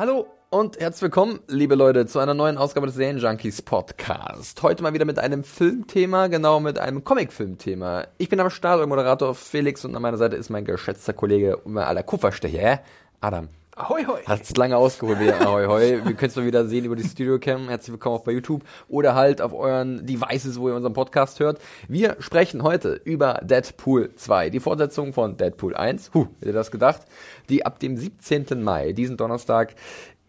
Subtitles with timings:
[0.00, 4.62] Hallo und herzlich willkommen, liebe Leute, zu einer neuen Ausgabe des Serien Junkies Podcast.
[4.62, 8.06] Heute mal wieder mit einem Filmthema, genau mit einem Comicfilmthema.
[8.16, 11.58] Ich bin am Start, euer Moderator Felix und an meiner Seite ist mein geschätzter Kollege
[11.66, 12.80] mein aller Kupferstecher,
[13.20, 13.50] Adam.
[13.76, 14.20] Ahoi, hoi.
[14.26, 15.40] Hat's lange ausgeholt wieder.
[15.40, 16.04] Ahoi, hoi.
[16.04, 17.68] Wir können es mal wieder sehen über die Studio-Cam.
[17.68, 21.60] Herzlich willkommen auch bei YouTube oder halt auf euren Devices, wo ihr unseren Podcast hört.
[21.86, 26.10] Wir sprechen heute über Deadpool 2, die Fortsetzung von Deadpool 1.
[26.12, 27.02] Huh, hätte das gedacht?
[27.48, 28.60] Die ab dem 17.
[28.60, 29.76] Mai, diesen Donnerstag,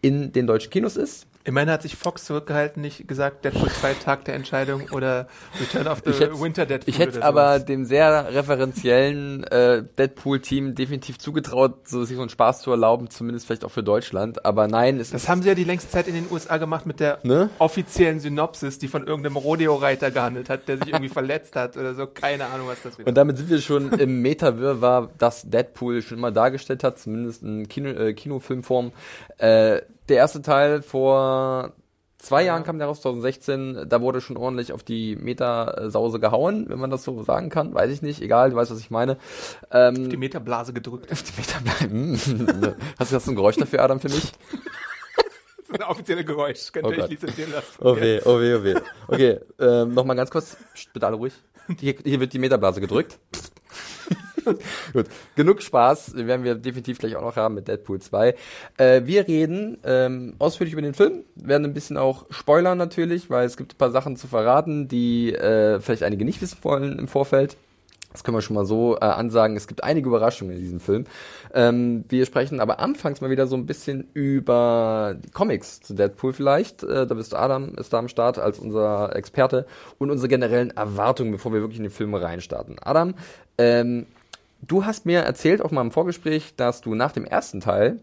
[0.02, 1.26] in den deutschen Kinos ist.
[1.44, 5.26] Immerhin hat sich Fox zurückgehalten, nicht gesagt Deadpool 2 Tag der Entscheidung oder
[5.60, 6.88] Return of the Winter Deadpool.
[6.88, 12.62] Ich hätte aber dem sehr referenziellen äh, Deadpool-Team definitiv zugetraut, so sich so einen Spaß
[12.62, 14.44] zu erlauben, zumindest vielleicht auch für Deutschland.
[14.44, 16.86] Aber nein, es Das ist haben sie ja die längste Zeit in den USA gemacht
[16.86, 17.50] mit der Ne?
[17.58, 22.06] offiziellen Synopsis, die von irgendeinem Rodeo-Reiter gehandelt hat, der sich irgendwie verletzt hat oder so.
[22.06, 26.18] Keine Ahnung, was das wieder Und damit sind wir schon im Meta-Wirrwarr, das Deadpool schon
[26.18, 28.92] immer dargestellt hat, zumindest in Kino, äh, Kinofilmform.
[29.38, 31.72] Äh, der erste Teil vor
[32.18, 33.86] zwei Jahren kam der raus, 2016.
[33.88, 37.74] Da wurde schon ordentlich auf die Meta-Sause gehauen, wenn man das so sagen kann.
[37.74, 39.16] Weiß ich nicht, egal, du weißt, was ich meine.
[39.72, 41.10] Ähm, die Metablase gedrückt.
[41.10, 42.12] auf die Meta bleiben.
[42.98, 44.32] hast, du- du ein Geräusch dafür, Adam, für mich?
[45.72, 46.70] Das ist ein offizielles Geräusch.
[46.70, 47.10] Könnt Oh ihr euch Gott.
[47.12, 47.66] lizenzieren lassen.
[47.80, 48.74] Oh weh, oh weh, oh weh.
[49.08, 50.54] Okay, ähm, nochmal ganz kurz.
[50.74, 51.32] Psst, bitte alle ruhig.
[51.80, 53.18] Hier, hier wird die Metablase gedrückt.
[54.92, 58.34] Gut, genug Spaß werden wir definitiv gleich auch noch haben mit Deadpool 2.
[58.76, 63.46] Äh, wir reden ähm, ausführlich über den Film, werden ein bisschen auch spoilern natürlich, weil
[63.46, 67.08] es gibt ein paar Sachen zu verraten, die äh, vielleicht einige nicht wissen wollen im
[67.08, 67.56] Vorfeld.
[68.12, 69.56] Das können wir schon mal so äh, ansagen.
[69.56, 71.04] Es gibt einige Überraschungen in diesem Film.
[71.54, 76.82] Ähm, wir sprechen aber anfangs mal wieder so ein bisschen über Comics zu Deadpool vielleicht.
[76.82, 79.66] Äh, da bist du Adam, ist da am Start als unser Experte
[79.98, 82.76] und unsere generellen Erwartungen, bevor wir wirklich in die Filme reinstarten.
[82.80, 83.14] Adam,
[83.56, 84.06] ähm,
[84.62, 88.00] du hast mir erzählt, auch mal im Vorgespräch, dass du nach dem ersten Teil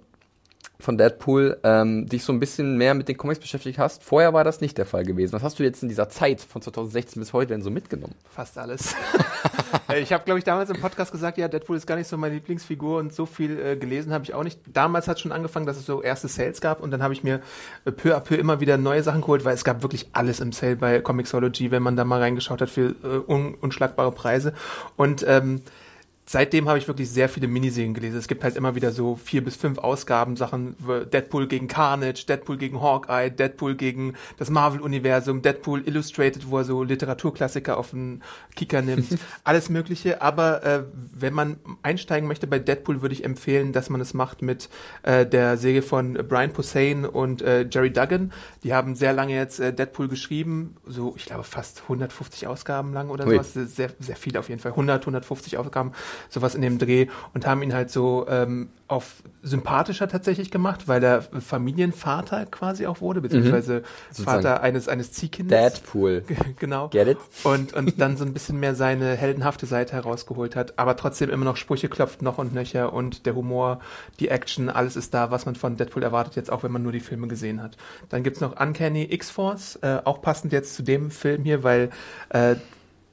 [0.81, 4.01] von Deadpool ähm, dich so ein bisschen mehr mit den Comics beschäftigt hast.
[4.01, 5.33] Vorher war das nicht der Fall gewesen.
[5.33, 8.15] Was hast du jetzt in dieser Zeit von 2016 bis heute denn so mitgenommen?
[8.29, 8.95] Fast alles.
[9.87, 12.17] Äh, ich habe, glaube ich, damals im Podcast gesagt, ja, Deadpool ist gar nicht so
[12.17, 14.59] meine Lieblingsfigur und so viel äh, gelesen habe ich auch nicht.
[14.65, 17.41] Damals hat schon angefangen, dass es so erste Sales gab und dann habe ich mir
[17.85, 20.51] äh, peu à peu immer wieder neue Sachen geholt, weil es gab wirklich alles im
[20.53, 24.53] Sale bei Comixology, wenn man da mal reingeschaut hat für äh, un unschlagbare Preise.
[24.95, 25.61] Und ähm,
[26.31, 28.19] Seitdem habe ich wirklich sehr viele Miniserien gelesen.
[28.19, 30.75] Es gibt halt immer wieder so vier bis fünf Ausgaben, Sachen
[31.11, 36.83] Deadpool gegen Carnage, Deadpool gegen Hawkeye, Deadpool gegen das Marvel-Universum, Deadpool Illustrated, wo er so
[36.83, 38.21] Literaturklassiker auf den
[38.55, 39.17] Kicker nimmt.
[39.43, 40.21] Alles Mögliche.
[40.21, 44.43] Aber äh, wenn man einsteigen möchte bei Deadpool, würde ich empfehlen, dass man es macht
[44.43, 44.69] mit
[45.01, 48.33] äh, der Serie von Brian Posehn und äh, Jerry Duggan.
[48.61, 53.09] Die haben sehr lange jetzt äh, Deadpool geschrieben, so ich glaube fast 150 Ausgaben lang
[53.09, 53.33] oder Ui.
[53.33, 54.73] sowas sehr, sehr viel auf jeden Fall.
[54.73, 55.93] 100, 150 Ausgaben,
[56.29, 61.03] sowas in dem Dreh und haben ihn halt so ähm, auf sympathischer tatsächlich gemacht, weil
[61.03, 65.57] er Familienvater quasi auch wurde, beziehungsweise Sozusagen Vater eines, eines Ziehkindes.
[65.57, 66.23] Deadpool.
[66.57, 66.89] Genau.
[66.89, 67.17] Get it?
[67.43, 71.45] Und, und dann so ein bisschen mehr seine heldenhafte Seite herausgeholt hat, aber trotzdem immer
[71.45, 73.79] noch Sprüche klopft, noch und nöcher und der Humor,
[74.19, 76.91] die Action, alles ist da, was man von Deadpool erwartet, jetzt auch wenn man nur
[76.91, 77.77] die Filme gesehen hat.
[78.09, 81.91] Dann gibt's noch Uncanny X-Force, äh, auch passend jetzt zu dem Film hier, weil
[82.29, 82.55] äh,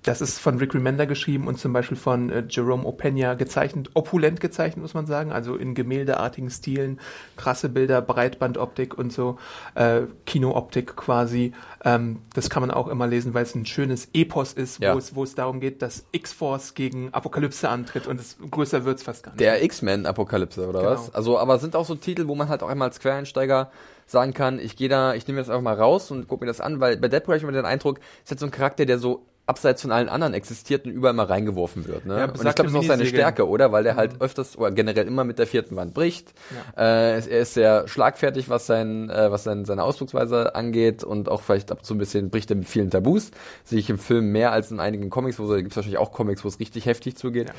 [0.06, 4.41] das ist von Rick Remender geschrieben und zum Beispiel von äh, Jerome Opeña gezeichnet, opulent
[4.41, 7.00] gezeichnet, muss man sagen, also in gemäldeartigen Stilen,
[7.37, 9.37] krasse Bilder, Breitbandoptik und so,
[9.75, 11.53] äh, Kinooptik quasi.
[11.84, 14.95] Ähm, das kann man auch immer lesen, weil es ein schönes Epos ist, Ja.
[14.95, 19.03] wo, es, wo es darum geht, dass X-Force gegen Apokalypse antritt und es, größer wird's
[19.03, 19.41] fast gar nicht.
[19.41, 20.91] Der X-Men-Apokalypse, oder Genau.
[20.92, 21.15] was?
[21.15, 23.71] Also, aber sind auch so Titel, wo man halt auch einmal als Quereinsteiger
[24.07, 26.60] sagen kann, ich gehe da, ich nehme das einfach mal raus und gucke mir das
[26.60, 29.01] an, weil bei Deadpool habe ich immer den Eindruck, es hat so ein Charakter, der
[29.01, 32.04] so abseits von allen anderen existiert und überall mal reingeworfen wird.
[32.04, 32.19] Ne?
[32.19, 33.07] Ja, und ich glaube, das ist auch seine.
[33.07, 33.72] Stärke, oder?
[33.72, 36.34] Weil der halt öfters oder generell immer mit der vierten Wand bricht.
[36.77, 41.43] Äh, er ist sehr schlagfertig, was sein, äh, was sein, seine Ausdrucksweise angeht und auch
[41.43, 43.31] vielleicht ab zu ein bisschen bricht er mit vielen Tabus.
[43.65, 46.45] Sehe ich im Film mehr als in einigen Comics, wo es gibt wahrscheinlich auch Comics,
[46.45, 47.53] wo es richtig heftig zugeht.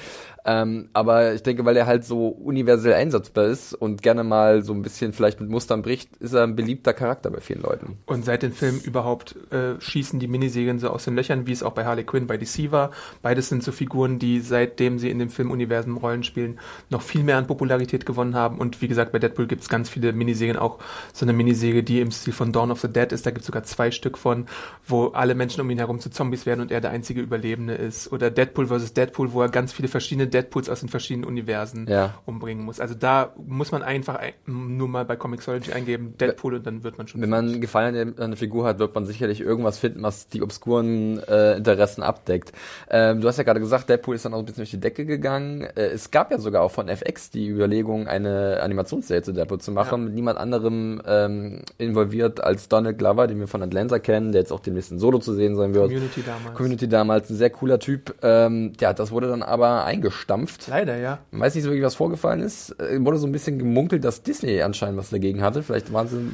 [0.46, 4.74] Ähm, aber ich denke, weil er halt so universell einsatzbar ist und gerne mal so
[4.74, 7.98] ein bisschen vielleicht mit Mustern bricht, ist er ein beliebter Charakter bei vielen Leuten.
[8.06, 11.64] Und seit den Filmen überhaupt äh, schießen die Miniserien so aus den Löchern, wie es
[11.64, 12.92] auch bei Harley Quinn, bei DC war.
[13.22, 16.60] Beides sind so Figuren, die seitdem sie in dem Filmuniversum Rollen spielen,
[16.90, 18.58] noch viel mehr an Popularität gewonnen haben.
[18.58, 20.80] Und wie gesagt, bei Deadpool gibt es ganz viele Miniserien, auch
[21.14, 23.26] so eine Miniserie, die im Stil von Dawn of the Dead ist.
[23.26, 24.48] Da gibt es sogar zwei Stück von,
[24.86, 28.12] wo alle Menschen um ihn herum zu Zombies werden und er der einzige Überlebende ist.
[28.12, 28.94] Oder Deadpool vs.
[28.94, 32.16] Deadpool, wo er ganz viele verschiedene Deadpools aus den verschiedenen Universen Ja.
[32.26, 32.80] umbringen muss.
[32.80, 36.98] Also da muss man einfach ein, nur mal bei Comixology eingeben, Deadpool und dann wird
[36.98, 37.22] man schon.
[37.22, 41.20] Wenn man Gefallen an eine Figur hat, wird man sicherlich irgendwas finden, was die obskuren
[41.24, 42.52] äh, Interessen abdeckt.
[42.90, 45.06] Ähm, du hast ja gerade gesagt, Deadpool ist dann auch ein bisschen durch die Decke
[45.06, 45.62] gegangen.
[45.76, 49.72] Äh, es gab ja sogar auch von FX die Überlegung, eine Animationsserie zu Deadpool zu
[49.72, 50.06] machen, Ja.
[50.06, 54.52] mit niemand anderem ähm, involviert als Donald Glover, den wir von Atlanta kennen, der jetzt
[54.52, 55.86] auch demnächst in Solo zu sehen sein wird.
[55.90, 56.56] Community damals.
[56.58, 58.16] Community damals, ein sehr cooler Typ.
[58.22, 60.68] Ähm, ja, das wurde dann aber eingestampft.
[60.70, 61.20] Leider, ja.
[61.32, 62.72] Man weiß nicht so wirklich, was vorgefallen ist.
[62.80, 65.64] Äh, wurde so ein bisschen gemunkelt, dass Disney anscheinend was dagegen hatte.
[65.64, 66.32] Vielleicht waren sie.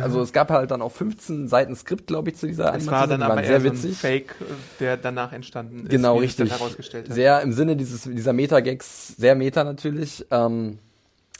[0.00, 3.06] Also es gab halt dann auch 15 Seiten Skript, glaube ich, zu dieser Es war
[3.06, 4.44] dann aber waren eher so ein Fake, äh,
[4.80, 5.90] der danach entstanden ist.
[5.90, 6.52] Genau, richtig.
[7.08, 10.26] Sehr im Sinne dieses, dieser Meta-Gags, sehr Meta natürlich.
[10.30, 10.78] Ähm,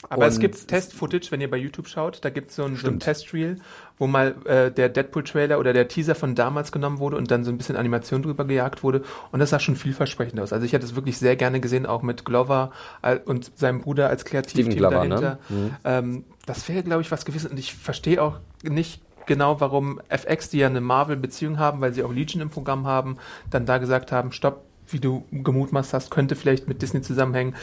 [0.09, 2.87] Aber es und- gibt Test-Footage, wenn ihr bei YouTube schaut, da gibt so es so
[2.87, 3.57] ein Test-Reel,
[3.97, 7.51] wo mal äh, der Deadpool-Trailer oder der Teaser von damals genommen wurde und dann so
[7.51, 9.03] ein bisschen Animation drüber gejagt wurde.
[9.31, 10.53] Und das sah schon vielversprechend aus.
[10.53, 12.71] Also ich hätte es wirklich sehr gerne gesehen, auch mit Glover
[13.01, 15.39] äh, und seinem Bruder als Kreativteam Glover, dahinter.
[15.49, 15.77] ne?
[15.83, 17.51] Ähm, das wäre, glaube ich, was gewesen.
[17.51, 22.03] Und ich verstehe auch nicht genau, warum FX, die ja eine Marvel-Beziehung haben, weil sie
[22.03, 23.17] auch Legion im Programm haben,
[23.49, 27.55] dann da gesagt haben, stopp, wie du gemutmaßt hast, könnte vielleicht mit Disney zusammenhängen.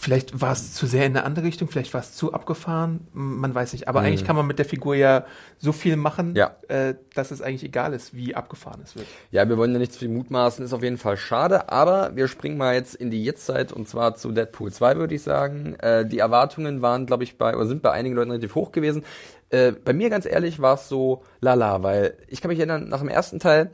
[0.00, 3.52] Vielleicht war es zu sehr in eine andere Richtung, vielleicht war es zu abgefahren, man
[3.52, 3.88] weiß nicht.
[3.88, 5.24] Aber eigentlich kann man mit der Figur ja
[5.58, 6.36] so viel machen, Mhm.
[6.36, 6.56] Ja.
[6.68, 9.06] äh, dass es eigentlich egal ist, wie abgefahren es wird.
[9.32, 12.28] Ja, wir wollen ja nicht zu viel mutmaßen, ist auf jeden Fall schade, aber wir
[12.28, 15.74] springen mal jetzt in die Jetztzeit und zwar zu Deadpool 2, würde ich sagen.
[15.80, 19.04] Äh, die Erwartungen waren, glaube ich, bei, oder sind bei einigen Leuten relativ hoch gewesen.
[19.50, 23.00] Äh, bei mir ganz ehrlich war es so lala, weil ich kann mich erinnern, nach
[23.00, 23.72] dem ersten Teil,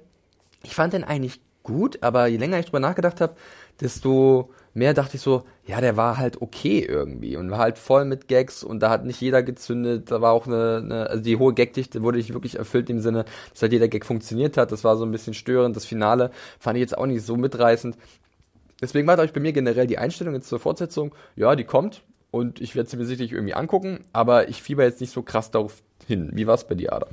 [0.62, 3.34] ich fand den eigentlich gut, aber je länger ich drüber nachgedacht habe,
[3.80, 8.04] desto mehr dachte ich so, ja, der war halt okay irgendwie und war halt voll
[8.04, 11.36] mit Gags und da hat nicht jeder gezündet, da war auch eine, eine also die
[11.36, 14.84] hohe Gagdichte wurde nicht wirklich erfüllt im Sinne, dass halt jeder Gag funktioniert hat, das
[14.84, 17.96] war so ein bisschen störend, das Finale fand ich jetzt auch nicht so mitreißend.
[18.82, 22.02] Deswegen war, glaube ich, bei mir generell die Einstellung jetzt zur Fortsetzung, ja, die kommt
[22.30, 25.50] und ich werde sie mir sicherlich irgendwie angucken, aber ich fieber jetzt nicht so krass
[25.52, 26.30] darauf hin.
[26.34, 27.10] Wie war es bei dir, Adam?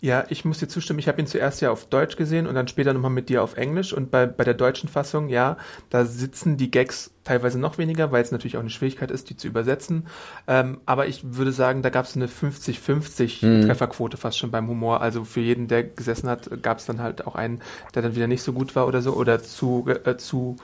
[0.00, 0.98] Ja, ich muss dir zustimmen.
[0.98, 3.56] Ich habe ihn zuerst ja auf Deutsch gesehen und dann später nochmal mit dir auf
[3.56, 3.94] Englisch.
[3.94, 5.56] Und bei, bei der deutschen Fassung, ja,
[5.88, 9.36] da sitzen die Gags teilweise noch weniger, weil es natürlich auch eine Schwierigkeit ist, die
[9.36, 10.06] zu übersetzen.
[10.46, 15.00] Ähm, aber ich würde sagen, da gab es eine 50-50 Trefferquote fast schon beim Humor.
[15.00, 17.62] Also für jeden, der gesessen hat, gab es dann halt auch einen,
[17.94, 20.56] der dann wieder nicht so gut war oder so oder zu, äh, zu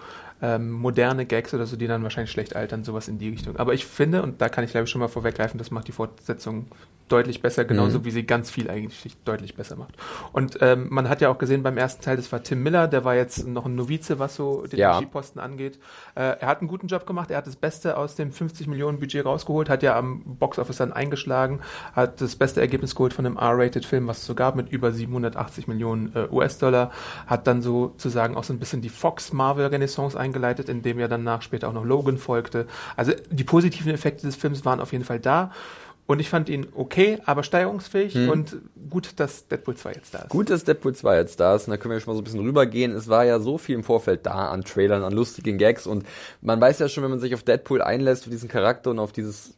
[0.42, 3.56] ähm, moderne Gags oder so, die dann wahrscheinlich schlecht altern, sowas in die Richtung.
[3.56, 5.92] Aber ich finde, und da kann ich glaube ich schon mal vorweggreifen, das macht die
[5.92, 6.66] Fortsetzung
[7.12, 9.94] deutlich besser, genauso wie sie ganz viel eigentlich deutlich besser macht.
[10.32, 13.04] Und ähm, man hat ja auch gesehen beim ersten Teil, das war Tim Miller, der
[13.04, 14.96] war jetzt noch ein Novize, was so den Ja.
[14.96, 15.78] Regieposten angeht.
[16.14, 18.98] Äh, er hat einen guten Job gemacht, er hat das Beste aus dem 50 Millionen
[18.98, 21.60] Budget rausgeholt, hat ja am Boxoffice dann eingeschlagen,
[21.92, 25.68] hat das beste Ergebnis geholt von einem R-Rated-Film, was es so gab, mit über 780
[25.68, 26.90] Millionen äh, US-Dollar,
[27.26, 31.72] hat dann sozusagen auch so ein bisschen die Fox-Marvel-Renaissance eingeleitet, indem ja danach später auch
[31.72, 32.66] noch Logan folgte.
[32.96, 35.50] Also die positiven Effekte des Films waren auf jeden Fall da.
[36.12, 38.58] Und ich fand ihn okay, aber steigerungsfähig und
[38.90, 40.28] gut, dass Deadpool 2 jetzt da ist.
[40.28, 42.24] Gut, dass Deadpool 2 jetzt da ist und da können wir schon mal so ein
[42.24, 42.92] bisschen rübergehen.
[42.92, 46.04] Es war ja so viel im Vorfeld da an Trailern, an lustigen Gags und
[46.42, 49.12] man weiß ja schon, wenn man sich auf Deadpool einlässt, auf diesen Charakter und auf
[49.12, 49.54] dieses,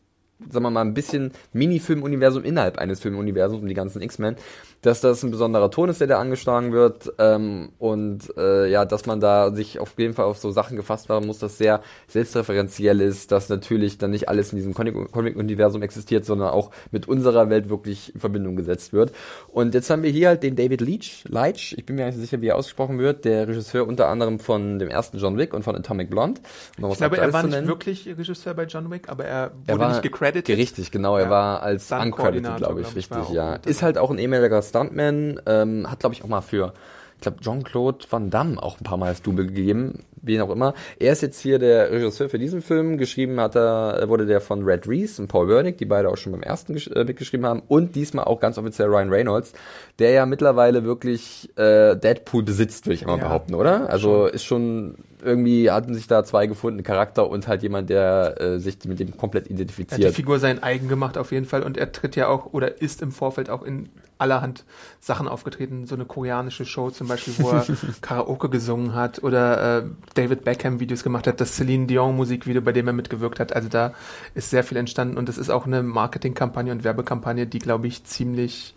[0.49, 4.37] sagen wir mal, ein bisschen Mini-Film-Universum innerhalb eines Filmuniversums um die ganzen X-Men,
[4.85, 9.07] dass das ein besonderer Ton ist, der da angeschlagen wird ähm, und äh, ja, dass
[9.07, 11.81] man da sich auf jeden Fall auf so Sachen gefasst machen muss, das sehr
[12.25, 17.09] selbstreferenziell ist, dass natürlich dann nicht alles in diesem Comic- Comic-Universum existiert, sondern auch mit
[17.09, 19.13] unserer Welt wirklich in Verbindung gesetzt wird.
[19.49, 22.41] Und jetzt haben wir hier halt den David Leach, Leitch, ich bin mir nicht sicher,
[22.41, 25.75] wie er ausgesprochen wird, der Regisseur unter anderem von dem ersten John Wick und von
[25.77, 26.41] Atomic Blonde.
[26.81, 29.79] Um Ich glaube, er war nicht wirklich Regisseur bei John Wick, aber er wurde Er
[29.79, 30.57] war nicht gecredited.
[30.57, 31.17] Richtig, genau.
[31.17, 31.31] Er Ja.
[31.31, 33.55] war als uncredited, glaube ich, glaub ich, richtig, ja.
[33.67, 36.75] Ist halt auch ein ehemaliger Stuntman, ähm, hat, glaube ich, auch mal für,
[37.17, 40.75] ich glaube, Jean-Claude Van Damme auch ein paar Mal als Double gegeben, wen auch immer.
[40.99, 42.99] Er ist jetzt hier der Regisseur für diesen Film.
[42.99, 46.33] Geschrieben hat er, wurde der von Red Reese und Paul Wernick, die beide auch schon
[46.33, 47.63] beim ersten äh, mitgeschrieben haben.
[47.69, 49.53] Und diesmal auch ganz offiziell Ryan Reynolds,
[49.99, 53.89] der ja mittlerweile wirklich äh, Deadpool besitzt, würde ich immer Ja, behaupten, oder?
[53.89, 58.59] Also ist schon irgendwie hatten sich da zwei gefunden, Charakter und halt jemand, der äh,
[58.59, 60.15] sich mit dem komplett Er hat die identifiziert.
[60.15, 63.13] Figur sein eigen gemacht auf jeden Fall und er tritt ja auch oder ist im
[63.13, 63.89] Vorfeld auch in
[64.19, 64.65] allerhand
[65.01, 65.87] Sachen aufgetreten.
[65.87, 67.67] So eine koreanische Show zum Beispiel, wo er
[68.01, 72.73] Karaoke gesungen hat oder äh, David Beckham Videos gemacht hat, das Celine Dion Musikvideo, bei
[72.73, 73.55] dem er mitgewirkt hat.
[73.55, 73.93] Also da
[74.35, 78.05] ist sehr viel entstanden und das ist auch eine Marketingkampagne und Werbekampagne, die glaube ich
[78.05, 78.75] ziemlich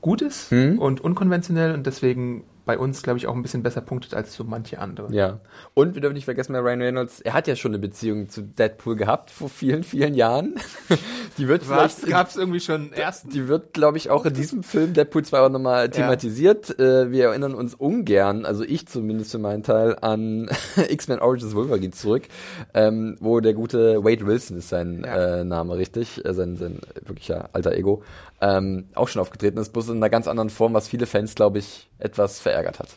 [0.00, 0.78] gut ist Hm?
[0.78, 4.44] und unkonventionell und deswegen bei uns, glaube ich, auch ein bisschen besser punktet als so
[4.44, 5.12] manche andere.
[5.12, 5.40] Ja.
[5.74, 8.42] Und wir dürfen nicht vergessen, bei Ryan Reynolds, er hat ja schon eine Beziehung zu
[8.42, 10.54] Deadpool gehabt vor vielen, vielen Jahren.
[11.38, 11.94] die wird Was?
[11.96, 12.06] vielleicht.
[12.10, 13.30] Gab es irgendwie schon ersten?
[13.30, 16.78] Die wird, glaube ich, auch in diesem Film Deadpool 2 auch nochmal thematisiert.
[16.78, 20.48] Äh, wir erinnern uns ungern, also ich zumindest für meinen Teil, an
[20.88, 22.24] X-Men Origins Wolverine zurück,
[22.72, 25.40] ähm, wo der gute Wade Wilson ist sein Ja.
[25.40, 26.24] äh, Name, richtig?
[26.24, 28.02] Äh, sein, sein wirklicher alter Ego.
[28.44, 31.58] Ähm, auch schon aufgetreten ist, bloß in einer ganz anderen Form, was viele Fans, glaube
[31.58, 32.88] ich, etwas verärgert hat.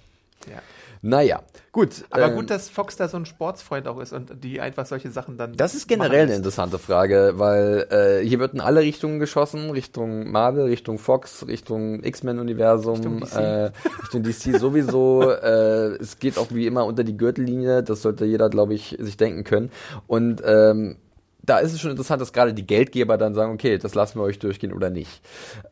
[0.52, 0.62] Ja.
[1.02, 2.06] Naja, gut.
[2.10, 5.12] Aber ähm, gut, dass Fox da so ein Sportsfreund auch ist und die einfach solche
[5.12, 5.56] Sachen dann.
[5.56, 10.32] Das ist generell eine interessante Frage, weil äh, hier wird in alle Richtungen geschossen, Richtung
[10.32, 13.36] Marvel, Richtung Fox, Richtung X-Men-Universum, Richtung DC.
[13.36, 15.32] äh, Richtung DC sowieso.
[15.32, 19.18] äh, es geht auch wie immer unter die Gürtellinie, das sollte jeder, glaube ich, sich
[19.18, 19.72] denken können.
[20.08, 20.98] Und ähm,
[21.48, 24.24] da ist es schon interessant, dass gerade die Geldgeber dann sagen, okay, das lassen wir
[24.24, 25.22] euch durchgehen oder nicht.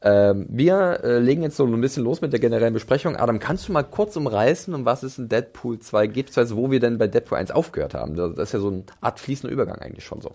[0.01, 3.17] Ähm, wir äh, legen jetzt so ein bisschen los mit der generellen Besprechung.
[3.17, 6.71] Adam, kannst du mal kurz umreißen, um was es in Deadpool 2 geht, beziehungsweise wo
[6.71, 8.15] wir denn bei Deadpool 1 aufgehört haben?
[8.15, 10.31] Das ist ja so eine Art fließender Übergang eigentlich schon so.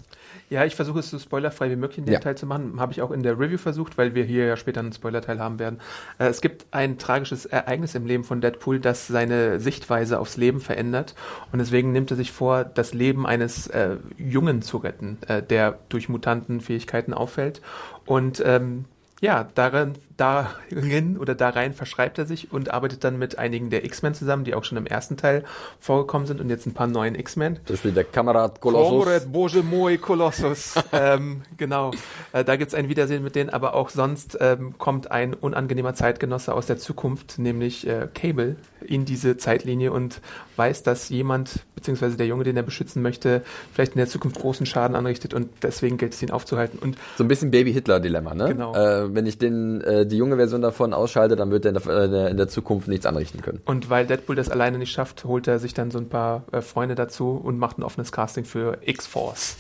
[0.51, 2.21] Ja, ich versuche es so spoilerfrei wie möglich in den Ja.
[2.21, 2.79] Teil zu machen.
[2.79, 5.59] Habe ich auch in der Review versucht, weil wir hier ja später einen Spoilerteil haben
[5.59, 5.81] werden.
[6.19, 10.61] Äh, es gibt ein tragisches Ereignis im Leben von Deadpool, das seine Sichtweise aufs Leben
[10.61, 11.15] verändert.
[11.51, 16.09] Und deswegen nimmt er sich vor, das Leben eines äh, Jungen zu retten, der durch
[16.09, 17.61] Mutantenfähigkeiten auffällt.
[18.07, 18.85] Und ähm,
[19.21, 23.85] ja, darin, darin oder da rein verschreibt er sich und arbeitet dann mit einigen der
[23.85, 25.45] X-Men zusammen, die auch schon im ersten Teil
[25.79, 27.57] vorgekommen sind und jetzt ein paar neuen X-Men.
[27.65, 29.05] Zum Beispiel der Kamerad Kolossus.
[29.05, 30.75] Comrade Bože Moi Kolossus.
[30.93, 31.93] ähm, genau.
[32.33, 36.53] Äh, da gibt's ein Wiedersehen mit denen, aber auch sonst ähm, kommt ein unangenehmer Zeitgenosse
[36.53, 40.21] aus der Zukunft, nämlich äh, Cable, in diese Zeitlinie und
[40.57, 44.67] weiß, dass jemand, beziehungsweise der Junge, den er beschützen möchte, vielleicht in der Zukunft großen
[44.67, 46.79] Schaden anrichtet und deswegen gilt es ihn aufzuhalten.
[46.79, 48.49] Und So ein bisschen Baby-Hitler-Dilemma, ne?
[48.49, 48.75] Genau.
[48.75, 52.13] Äh, wenn ich den, äh, die junge Version davon ausschalte, dann wird er in der,
[52.13, 53.61] äh, in der Zukunft nichts anrichten können.
[53.65, 56.61] Und weil Deadpool das alleine nicht schafft, holt er sich dann so ein paar äh,
[56.61, 59.57] Freunde dazu und macht ein offenes Casting für X-Force.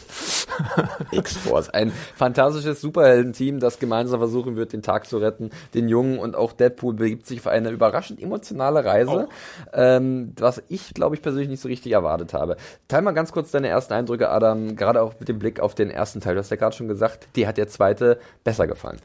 [1.13, 6.37] X-Force, ein fantastisches Superhelden-Team, das gemeinsam versuchen wird, den Tag zu retten, den Jungen und
[6.37, 9.29] auch Deadpool begibt sich auf eine überraschend emotionale Reise,
[9.73, 12.57] ähm, was ich, glaube ich, persönlich nicht so richtig erwartet habe.
[12.89, 15.91] Teil mal ganz kurz deine ersten Eindrücke, Adam, gerade auch mit dem Blick auf den
[15.91, 16.35] ersten Teil.
[16.35, 18.99] Du hast ja gerade schon gesagt, dir hat der zweite besser gefallen.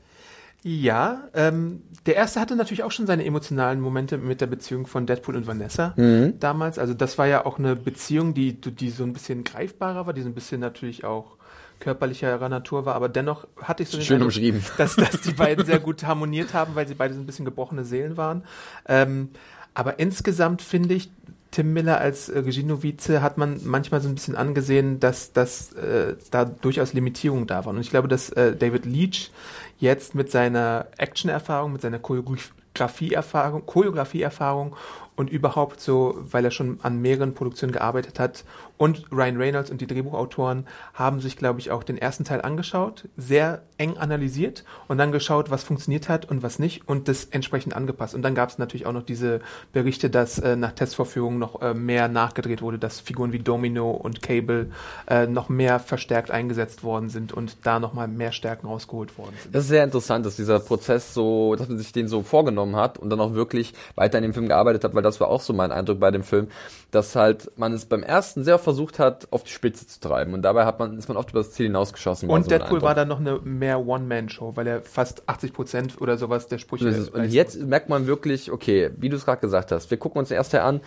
[0.67, 5.05] Ja, ähm, der erste hatte natürlich auch schon seine emotionalen Momente mit der Beziehung von
[5.05, 6.39] Deadpool und Vanessa Mhm.
[6.39, 6.79] damals.
[6.79, 10.23] Also das war ja auch eine Beziehung, die, die so ein bisschen greifbarer war, die
[10.23, 11.37] so ein bisschen natürlich auch
[11.79, 14.63] körperlicherer Natur war, aber dennoch hatte ich so den Schön Eindruck, umschrieben.
[14.79, 17.85] dass, dass die beiden sehr gut harmoniert haben, weil sie beide so ein bisschen gebrochene
[17.85, 18.43] Seelen waren.
[18.87, 19.29] Ähm,
[19.75, 21.11] aber insgesamt finde ich,
[21.55, 26.17] Tim Miller als äh, Regienovize hat man manchmal so ein bisschen angesehen, dass, dass äh,
[26.29, 27.77] da durchaus Limitierungen da waren.
[27.77, 29.31] Und ich glaube, dass äh, David Leach
[29.79, 34.75] jetzt mit seiner Action-Erfahrung, mit seiner Choreografie-Erfahrung, Choreografie-Erfahrung
[35.15, 38.43] und überhaupt so, weil er schon an mehreren Produktionen gearbeitet hat
[38.77, 43.07] und Ryan Reynolds und die Drehbuchautoren haben sich, glaube ich, auch den ersten Teil angeschaut,
[43.17, 47.75] sehr eng analysiert und dann geschaut, was funktioniert hat und was nicht und das entsprechend
[47.75, 48.15] angepasst.
[48.15, 49.41] Und dann gab es natürlich auch noch diese
[49.73, 54.21] Berichte, dass äh, nach Testvorführungen noch äh, mehr nachgedreht wurde, dass Figuren wie Domino und
[54.21, 54.71] Cable
[55.07, 59.55] äh, noch mehr verstärkt eingesetzt worden sind und da nochmal mehr Stärken rausgeholt worden sind.
[59.55, 62.97] Das ist sehr interessant, dass dieser Prozess so, dass man sich den so vorgenommen hat
[62.97, 65.53] und dann auch wirklich weiter in dem Film gearbeitet hat, weil das war auch so
[65.53, 66.47] mein Eindruck bei dem Film,
[66.91, 70.41] dass halt man es beim ersten sehr versucht hat, auf die Spitze zu treiben und
[70.41, 72.29] dabei hat man, ist man oft über das Ziel hinausgeschossen.
[72.29, 76.17] Und so Deadpool war dann noch eine mehr One-Man-Show, weil er fast 80 Prozent oder
[76.17, 76.87] sowas der Sprüche.
[76.87, 80.19] Und leisten jetzt merkt man wirklich, okay, wie du es gerade gesagt hast, wir gucken
[80.19, 80.81] uns Teil an,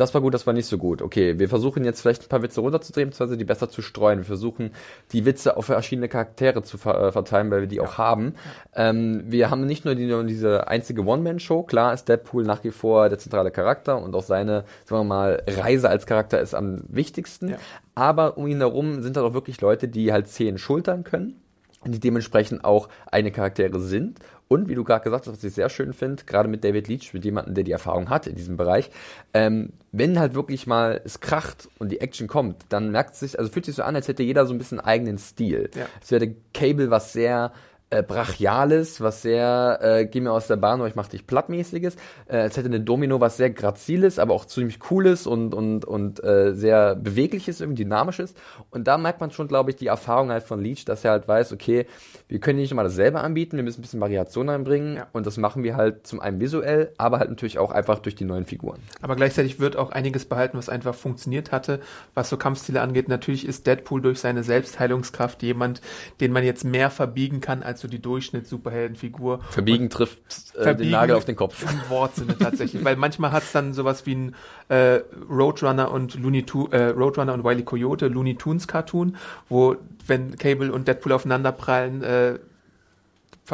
[0.00, 1.02] das war gut, das war nicht so gut.
[1.02, 4.20] Okay, wir versuchen jetzt vielleicht ein paar Witze runterzudrehen, beziehungsweise die besser zu streuen.
[4.20, 4.70] Wir versuchen,
[5.12, 8.34] die Witze auf verschiedene Charaktere zu ver äh, verteilen, weil wir die auch haben.
[8.74, 11.64] Ähm, wir haben nicht nur die, nur diese einzige One-Man-Show.
[11.64, 15.42] Klar ist Deadpool nach wie vor der zentrale Charakter und auch seine, sagen wir mal,
[15.46, 17.50] Reise als Charakter ist am wichtigsten.
[17.50, 17.56] Ja.
[17.94, 21.40] Aber um ihn herum sind da auch wirklich Leute, die halt Szenen schultern können
[21.86, 24.18] die dementsprechend auch eine Charaktere sind.
[24.52, 27.14] Und wie du gerade gesagt hast, was ich sehr schön finde, gerade mit David Leach,
[27.14, 28.90] mit jemandem, der die Erfahrung hat in diesem Bereich,
[29.32, 33.38] ähm, wenn halt wirklich mal es kracht und die Action kommt, dann merkt es sich,
[33.38, 35.70] also fühlt sich so an, als hätte jeder so ein bisschen eigenen Stil.
[35.76, 35.86] Ja.
[36.02, 37.52] Es wäre Cable was sehr
[37.90, 41.96] äh, brachiales, was sehr äh, geh mir aus der Bahn oder ich mach dich plattmäßiges.
[42.26, 46.22] Äh, als hätte eine Domino was sehr graziles, aber auch ziemlich cooles und und und
[46.22, 48.34] äh, sehr bewegliches, irgendwie dynamisches.
[48.70, 51.26] Und da merkt man schon, glaube ich, die Erfahrung halt von Leach, dass er halt
[51.26, 51.86] weiß, okay,
[52.28, 55.08] wir können nicht immer dasselbe anbieten, wir müssen ein bisschen Variation einbringen Ja.
[55.12, 58.24] und das machen wir halt zum einen visuell, aber halt natürlich auch einfach durch die
[58.24, 58.78] neuen Figuren.
[59.02, 61.80] Aber gleichzeitig wird auch einiges behalten, was einfach funktioniert hatte,
[62.14, 63.08] was so Kampfstile angeht.
[63.08, 65.80] Natürlich ist Deadpool durch seine Selbstheilungskraft jemand,
[66.20, 69.40] den man jetzt mehr verbiegen kann als so die Durchschnitts-Superheldenfigur.
[69.50, 70.18] Verbiegen und trifft
[70.54, 71.62] äh, verbiegen den Nagel auf den Kopf.
[71.62, 74.34] Im Wortsinne tatsächlich, weil manchmal hat es dann sowas wie ein
[74.68, 79.16] äh, Roadrunner und Looney to äh, Roadrunner und Wiley Coyote Looney Tunes Cartoon,
[79.48, 82.38] wo wenn Cable und Deadpool aufeinander prallen, äh,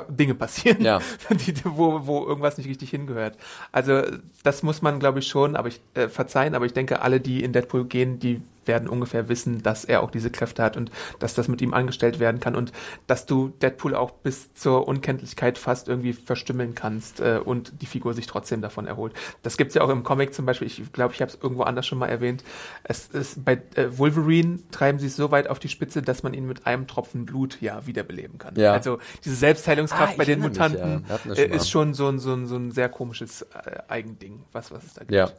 [0.09, 1.00] Dinge passieren, ja.
[1.30, 3.37] die, wo, wo irgendwas nicht richtig hingehört.
[3.73, 4.02] Also
[4.42, 7.42] das muss man, glaube ich, schon, aber ich äh, verzeihen, aber ich denke, alle, die
[7.42, 11.35] in Deadpool gehen, die werden ungefähr wissen, dass er auch diese Kräfte hat und dass
[11.35, 12.73] das mit ihm angestellt werden kann und
[13.07, 18.15] dass du Deadpool auch bis zur Unkenntlichkeit fast irgendwie verstümmeln kannst äh, und die Figur
[18.15, 19.13] sich trotzdem davon erholt.
[19.43, 21.87] Das gibt's ja auch im Comic zum Beispiel, ich glaube, ich habe es irgendwo anders
[21.87, 22.45] schon mal erwähnt.
[22.85, 26.35] Es ist bei äh, Wolverine treiben sie es so weit auf die Spitze, dass man
[26.35, 28.55] ihn mit einem Tropfen Blut ja wiederbeleben kann.
[28.57, 28.73] Ja.
[28.73, 31.35] Also diese Selbstheilungskraft ah, bei den Mutanten mich, ja.
[31.35, 34.85] schon ist schon so ein, so ein, so ein sehr komisches äh, Eigending, was, was
[34.85, 35.13] es da gibt.
[35.13, 35.31] Ja.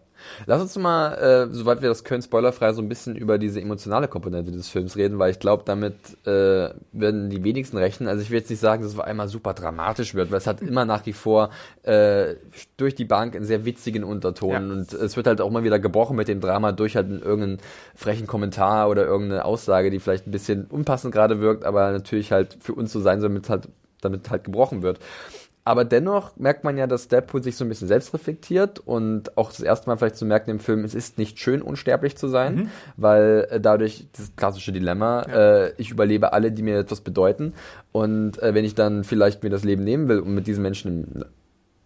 [0.46, 4.08] Lass uns mal, äh, soweit wir das können, spoilerfrei so ein bisschen über diese emotionale
[4.08, 5.96] Komponente des Films reden, weil ich glaube, damit
[6.26, 8.10] äh, werden die wenigsten rechnen.
[8.10, 10.48] Also ich will jetzt nicht sagen, dass es auf einmal super dramatisch wird, weil es
[10.48, 11.50] hat immer nach wie vor
[11.84, 12.36] äh,
[12.78, 14.60] durch die Bank einen sehr witzigen Unterton ja.
[14.60, 17.60] und es wird halt auch mal wieder gebrochen mit dem Drama durch halt irgendeinen
[17.96, 22.58] frechen Kommentar oder irgendeine Aussage, die vielleicht ein bisschen unpassend gerade wirkt, aber natürlich halt
[22.60, 23.68] für uns so sein soll, damit halt,
[24.02, 25.00] damit halt gebrochen wird.
[25.68, 29.52] Aber dennoch merkt man ja, dass Deadpool sich so ein bisschen selbst reflektiert und auch
[29.52, 32.56] das erste Mal vielleicht zu merken im Film, es ist nicht schön, unsterblich zu sein,
[32.56, 32.70] mhm.
[32.96, 35.66] weil äh, dadurch das klassische Dilemma, ja.
[35.66, 37.52] äh, ich überlebe alle, die mir etwas bedeuten.
[37.92, 41.26] Und äh, wenn ich dann vielleicht mir das Leben nehmen will, um mit diesen Menschen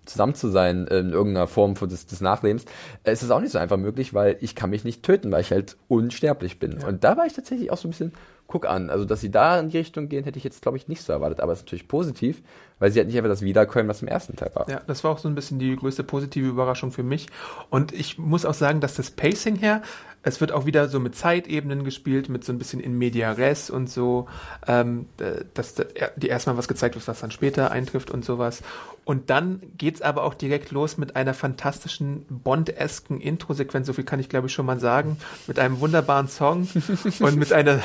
[0.06, 2.66] zusammen zu sein in irgendeiner Form des, des Nachlebens,
[3.04, 5.42] äh, ist es auch nicht so einfach möglich, weil ich kann mich nicht töten, weil
[5.42, 6.82] ich halt unsterblich bin.
[6.82, 6.88] Ja.
[6.88, 8.14] Und da war ich tatsächlich auch so ein bisschen,
[8.51, 10.88] guck an, also dass sie da in die Richtung gehen, hätte ich jetzt, glaube ich,
[10.88, 11.39] nicht so erwartet.
[11.39, 12.41] Aber es ist natürlich positiv,
[12.79, 14.70] weil sie halt nicht einfach das wiederkommen, was im ersten Teil war.
[14.70, 17.27] Ja, das war auch so ein bisschen die größte positive Überraschung für mich.
[17.70, 19.81] Und ich muss auch sagen, dass das Pacing her
[20.24, 23.70] es wird auch wieder so mit Zeitebenen gespielt, mit so ein bisschen in Media Res
[23.70, 24.27] und so,
[24.67, 25.08] ähm,
[25.53, 25.75] dass
[26.15, 28.62] die erstmal was gezeigt wird, was dann später eintrifft und sowas.
[29.03, 34.20] Und dann geht's aber auch direkt los mit einer fantastischen Bond-esken Intro-Sequenz, so viel kann
[34.20, 35.17] ich glaube ich schon mal sagen,
[35.48, 36.67] mit einem wunderbaren Song
[37.20, 37.79] und mit einer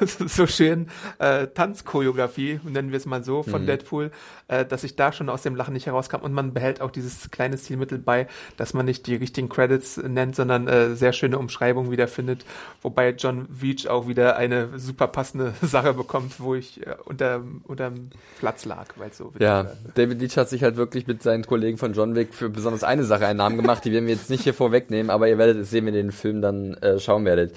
[0.26, 0.88] so schönen
[1.18, 3.66] äh, Tanzchoreografie, nennen wir es mal so, von mhm.
[3.66, 4.10] Deadpool,
[4.48, 6.22] äh, dass ich da schon aus dem Lachen nicht herauskam.
[6.22, 10.34] Und man behält auch dieses kleine Stilmittel bei, dass man nicht die richtigen Credits nennt,
[10.34, 12.46] sondern äh, sehr schöne Umschreibungen wiederfindet,
[12.80, 18.10] wobei John Veach auch wieder eine super passende Sache bekommt, wo ich äh, unter unterm
[18.38, 19.66] Platz lag, weil so Ja.
[19.94, 23.04] David Leach hat sich halt wirklich mit seinen Kollegen von John Wick für besonders eine
[23.04, 25.70] Sache einen Namen gemacht, die werden wir jetzt nicht hier vorwegnehmen, aber ihr werdet es
[25.70, 27.54] sehen, wenn ihr den Film dann äh, schauen werdet.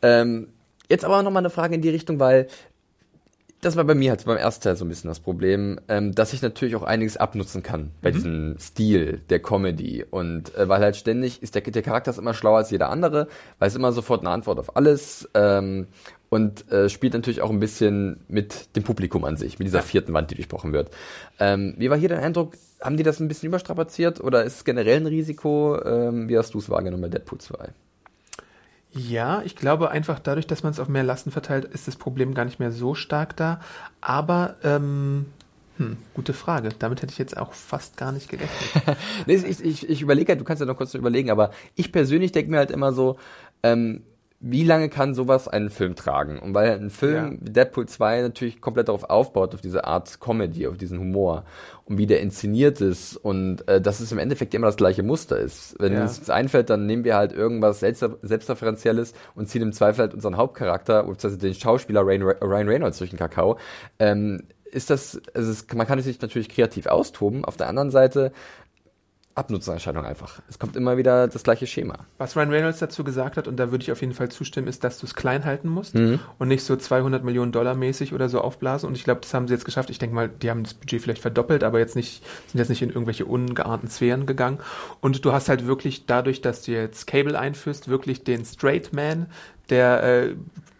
[0.00, 0.48] Ähm,
[0.90, 2.48] Jetzt aber noch mal eine Frage in die Richtung, weil
[3.60, 6.32] das war bei mir halt beim ersten Teil so ein bisschen das Problem, ähm, dass
[6.32, 8.14] ich natürlich auch einiges abnutzen kann bei mhm.
[8.14, 10.04] diesem Stil der Comedy.
[10.10, 13.28] Und äh, weil halt ständig ist der, der Charakter ist immer schlauer als jeder andere,
[13.60, 15.86] weiß immer sofort eine Antwort auf alles ähm,
[16.30, 20.14] und äh, spielt natürlich auch ein bisschen mit dem Publikum an sich, mit dieser vierten
[20.14, 20.90] Wand, die durchbrochen wird.
[21.38, 22.54] Ähm, wie war hier dein Eindruck?
[22.80, 25.78] Haben die das ein bisschen überstrapaziert oder ist es generell ein Risiko?
[25.84, 27.68] Ähm, wie hast du es wahrgenommen bei Deadpool 2?
[28.92, 32.32] Ja, ich glaube einfach dadurch, dass man es auf mehr Lasten verteilt, ist das Problem
[32.32, 33.60] gar nicht mehr so stark da.
[34.00, 35.26] Aber ähm,
[35.76, 36.70] hm, gute Frage.
[36.78, 38.98] Damit hätte ich jetzt auch fast gar nicht gerechnet.
[39.26, 42.32] nee, ich ich, ich überlege halt, du kannst ja noch kurz überlegen, aber ich persönlich
[42.32, 43.18] denke mir halt immer so,
[43.62, 44.02] ähm,
[44.42, 46.38] wie lange kann sowas einen Film tragen?
[46.38, 47.52] Und weil ein Film ja.
[47.52, 51.44] Deadpool 2 natürlich komplett darauf aufbaut, auf diese Art Comedy, auf diesen Humor
[51.84, 55.38] und wie der inszeniert ist und äh, dass es im Endeffekt immer das gleiche Muster
[55.38, 55.76] ist.
[55.78, 56.02] Wenn ja.
[56.02, 60.38] uns einfällt, dann nehmen wir halt irgendwas Selbst Selbstreferenzielles und ziehen im Zweifel halt unseren
[60.38, 63.58] Hauptcharakter, beziehungsweise den Schauspieler Ryan, Ryan Reynolds durch den Kakao.
[63.98, 67.44] Ähm, ist das, also es, man kann sich natürlich kreativ austoben.
[67.44, 68.32] Auf der anderen Seite
[69.36, 70.40] Abnutzererscheinung einfach.
[70.48, 72.00] Es kommt immer wieder das gleiche Schema.
[72.18, 74.82] Was Ryan Reynolds dazu gesagt hat, und da würde ich auf jeden Fall zustimmen, ist,
[74.82, 76.18] dass du es klein halten musst mhm.
[76.38, 78.88] und nicht so 200 Millionen Dollar mäßig oder so aufblasen.
[78.88, 79.88] Und ich glaube, das haben sie jetzt geschafft.
[79.88, 82.82] Ich denke mal, die haben das Budget vielleicht verdoppelt, aber jetzt nicht, sind jetzt nicht
[82.82, 84.58] in irgendwelche ungeahnten Sphären gegangen.
[85.00, 89.26] Und du hast halt wirklich dadurch, dass du jetzt Cable einführst, wirklich den Straight Man,
[89.70, 90.34] der äh,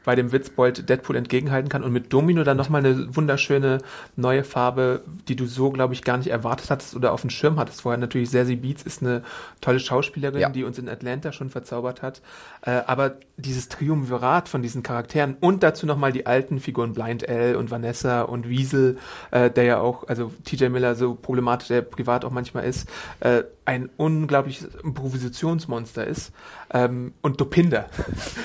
[0.05, 3.79] bei dem Witzbold Deadpool entgegenhalten kann und mit Domino dann nochmal eine wunderschöne
[4.17, 7.59] neue Farbe, die du so, glaube ich, gar nicht erwartet hattest oder auf dem Schirm
[7.59, 7.99] hattest vorher.
[7.99, 9.23] Natürlich Sassy Beats ist eine
[9.61, 10.49] tolle Schauspielerin, ja.
[10.49, 12.23] die uns in Atlanta schon verzaubert hat.
[12.63, 17.57] Äh, aber dieses Triumvirat von diesen Charakteren und dazu nochmal die alten Figuren Blind L
[17.57, 18.99] und Vanessa und Wiesel,
[19.31, 22.89] äh, der ja auch, also TJ Miller so problematisch der privat auch manchmal ist,
[23.21, 26.33] äh, ein unglaubliches Improvisationsmonster ist.
[26.73, 27.87] Ähm, und Dopinder.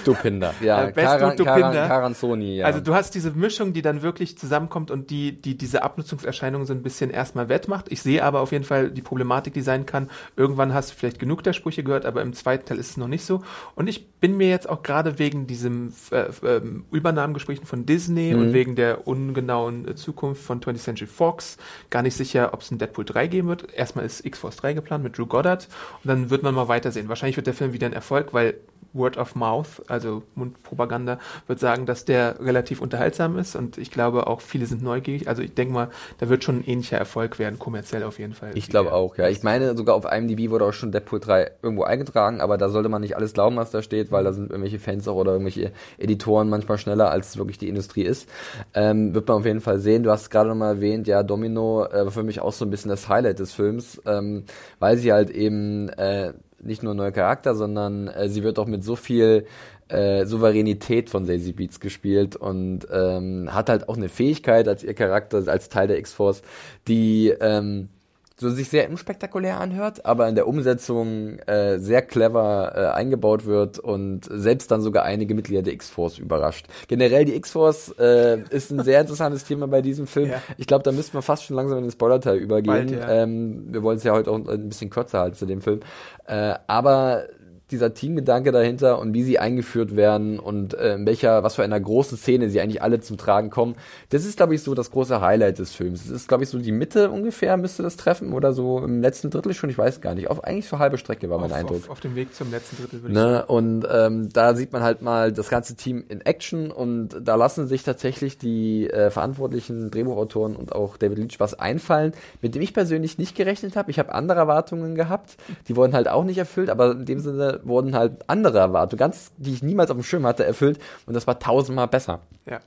[0.05, 0.85] Dopinder, ja.
[0.85, 2.65] Äh, Karan, Karan, Karanzoni, ja.
[2.65, 6.73] Also du hast diese Mischung, die dann wirklich zusammenkommt und die, die diese Abnutzungserscheinungen so
[6.73, 7.91] ein bisschen erstmal wettmacht.
[7.91, 10.09] Ich sehe aber auf jeden Fall die Problematik, die sein kann.
[10.35, 13.07] Irgendwann hast du vielleicht genug der Sprüche gehört, aber im zweiten Teil ist es noch
[13.07, 13.41] nicht so.
[13.73, 16.61] Und ich bin mir jetzt auch gerade wegen diesem äh, äh,
[16.91, 18.41] Übernahmengesprächen von Disney mhm.
[18.41, 21.57] und wegen der ungenauen äh, Zukunft von 20th Century Fox
[21.89, 23.73] gar nicht sicher, ob es ein Deadpool 3 geben wird.
[23.73, 25.67] Erstmal ist X-Force 3 geplant mit Drew Goddard
[26.03, 27.09] und dann wird man mal weitersehen.
[27.09, 28.55] Wahrscheinlich wird der Film wieder ein Erfolg, weil
[28.95, 34.27] Word of Mouth, also Mundpropaganda, wird sagen, dass der relativ unterhaltsam ist und ich glaube
[34.27, 35.27] auch viele sind neugierig.
[35.27, 38.51] Also ich denke mal, da wird schon ein ähnlicher Erfolg werden, kommerziell auf jeden Fall.
[38.55, 39.27] Ich glaube auch, ja.
[39.27, 42.89] Ich meine, sogar auf IMDb wurde auch schon Deadpool 3 irgendwo eingetragen, aber da sollte
[42.89, 45.71] man nicht alles glauben, was da steht, weil da sind irgendwelche Fans auch oder irgendwelche
[45.97, 48.29] Editoren manchmal schneller, als wirklich die Industrie ist.
[48.73, 50.03] Ähm, wird man auf jeden Fall sehen.
[50.03, 52.89] Du hast gerade nochmal erwähnt, ja, Domino äh, war für mich auch so ein bisschen
[52.89, 54.45] das Highlight des Films, ähm,
[54.79, 56.33] weil sie halt eben äh,
[56.65, 59.45] nicht nur ein neuer Charakter, sondern äh, sie wird auch mit so viel
[59.87, 64.93] äh, Souveränität von Daisy Beats gespielt und ähm, hat halt auch eine Fähigkeit als ihr
[64.93, 66.41] Charakter, als Teil der X-Force,
[66.87, 67.89] die ähm,
[68.37, 73.79] so sich sehr unspektakulär anhört, aber in der Umsetzung äh, sehr clever äh, eingebaut wird
[73.79, 76.67] und selbst dann sogar einige Mitglieder der X-Force überrascht.
[76.87, 80.31] Generell die X-Force äh, ist ein sehr interessantes Thema bei diesem Film.
[80.31, 80.41] Ja.
[80.57, 82.87] Ich glaube, da müssten wir fast schon langsam in den Spoiler-Teil übergehen.
[82.87, 83.23] Bald, ja.
[83.23, 85.79] ähm, wir wollen es ja heute auch ein bisschen kürzer halten zu dem Film.
[86.27, 87.27] Äh, aber
[87.71, 91.79] dieser Teamgedanke dahinter und wie sie eingeführt werden und äh, in welcher, was für einer
[91.79, 93.75] großen Szene sie eigentlich alle zum Tragen kommen.
[94.09, 96.03] Das ist, glaube ich, so das große Highlight des Films.
[96.03, 99.31] Das ist, glaube ich, so die Mitte ungefähr müsste das treffen oder so im letzten
[99.31, 100.29] Drittel schon, ich weiß gar nicht.
[100.29, 101.83] Auf, eigentlich so halbe Strecke war mein auf, Eindruck.
[101.85, 103.33] Auf, auf, dem Weg zum letzten Drittel würde ich ne?
[103.39, 103.49] sagen.
[103.49, 107.67] Und ähm, da sieht man halt mal das ganze Team in Action und da lassen
[107.67, 112.75] sich tatsächlich die äh, verantwortlichen Drehbuchautoren und auch David Leach was einfallen, mit dem ich
[112.75, 113.89] persönlich nicht gerechnet habe.
[113.89, 117.54] Ich habe andere Erwartungen gehabt, die wurden halt auch nicht erfüllt, aber in dem Sinne
[117.63, 121.27] wurden halt andere Erwartungen, ganz, die ich niemals auf dem Schirm hatte, erfüllt und das
[121.27, 122.19] war tausendmal besser.
[122.45, 122.59] Ja.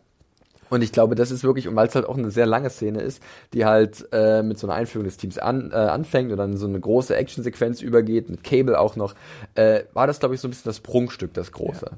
[0.71, 3.01] Und ich glaube, das ist wirklich, und weil es halt auch eine sehr lange Szene
[3.01, 3.23] ist,
[3.55, 6.67] die halt äh, mit so einer Einführung des Teams an, äh, anfängt und dann so
[6.67, 9.15] eine große Actionsequenz übergeht, mit Cable auch noch,
[9.55, 11.87] äh, war das, glaube ich, so ein bisschen das Prunkstück, das große.
[11.91, 11.97] Ja.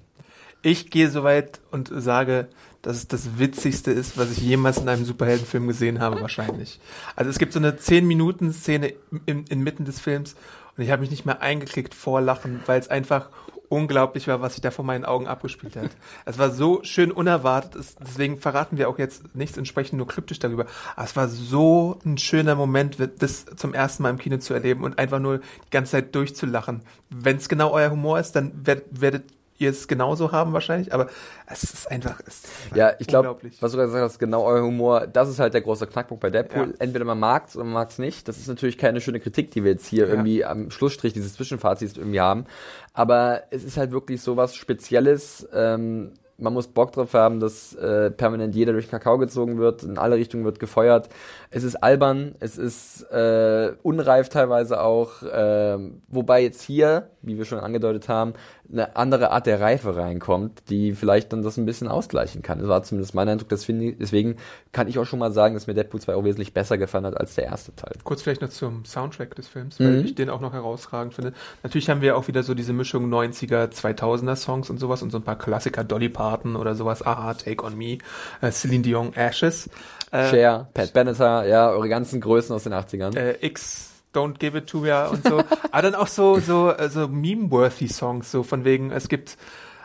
[0.62, 2.46] Ich gehe so weit und sage,
[2.83, 6.81] dass es das Witzigste ist, was ich jemals in einem Superheldenfilm gesehen habe, wahrscheinlich.
[7.16, 8.92] Also es gibt so eine 10-Minuten-Szene
[9.26, 10.37] inmitten des Films
[10.80, 13.28] und ich habe mich nicht mehr eingeklickt vor Lachen, weil es einfach
[13.68, 15.90] unglaublich war, was sich da vor meinen Augen abgespielt hat.
[16.24, 20.38] Es war so schön unerwartet, es, deswegen verraten wir auch jetzt nichts entsprechend nur kryptisch
[20.38, 20.64] darüber.
[20.96, 24.82] Aber es war so ein schöner Moment, das zum ersten Mal im Kino zu erleben
[24.82, 26.80] und einfach nur die ganze Zeit durchzulachen.
[27.10, 29.24] Wenn es genau euer Humor ist, dann werdet, werdet
[29.61, 31.09] ihr es genauso haben wahrscheinlich, aber
[31.46, 32.20] es ist einfach.
[32.27, 35.38] Es ist ja, ich glaube, was du gerade gesagt hast, genau euer Humor, das ist
[35.38, 36.68] halt der große Knackpunkt bei Deadpool.
[36.68, 36.75] Ja.
[36.79, 38.27] Entweder man mag es oder man mag es nicht.
[38.27, 40.11] Das ist natürlich keine schöne Kritik, die wir jetzt hier ja.
[40.11, 42.46] irgendwie am Schlussstrich dieses Zwischenfazits irgendwie haben.
[42.94, 45.46] Aber es ist halt wirklich so was Spezielles.
[45.53, 49.99] Ähm, man muss Bock drauf haben, dass äh, permanent jeder durch Kakao gezogen wird, in
[49.99, 51.09] alle Richtungen wird gefeuert.
[51.51, 57.44] Es ist albern, es ist äh, unreif teilweise auch, äh, wobei jetzt hier, wie wir
[57.44, 58.35] schon angedeutet haben,
[58.70, 62.59] eine andere Art der Reife reinkommt, die vielleicht dann das ein bisschen ausgleichen kann.
[62.59, 63.48] Das war zumindest mein Eindruck.
[63.48, 64.37] Deswegen
[64.72, 67.16] kann ich auch schon mal sagen, dass mir Deadpool 2 auch wesentlich besser gefallen hat
[67.16, 67.92] als der erste Teil.
[68.04, 70.04] Kurz vielleicht noch zum Soundtrack des Films, weil mhm.
[70.04, 71.33] ich den auch noch herausragend finde.
[71.62, 75.18] Natürlich haben wir auch wieder so diese Mischung 90er, 2000er Songs und sowas und so
[75.18, 77.98] ein paar Klassiker, Dolly Parton oder sowas, Aha, Take On Me,
[78.40, 79.68] äh, Celine Dion, Ashes.
[80.11, 83.16] Äh, Cher, Pat Benatar, ja, eure ganzen Größen aus den 80ern.
[83.16, 85.38] Äh, X Don't Give It To Me und so.
[85.70, 89.37] Aber dann auch so, so, äh, so meme-worthy Songs, so von wegen, es gibt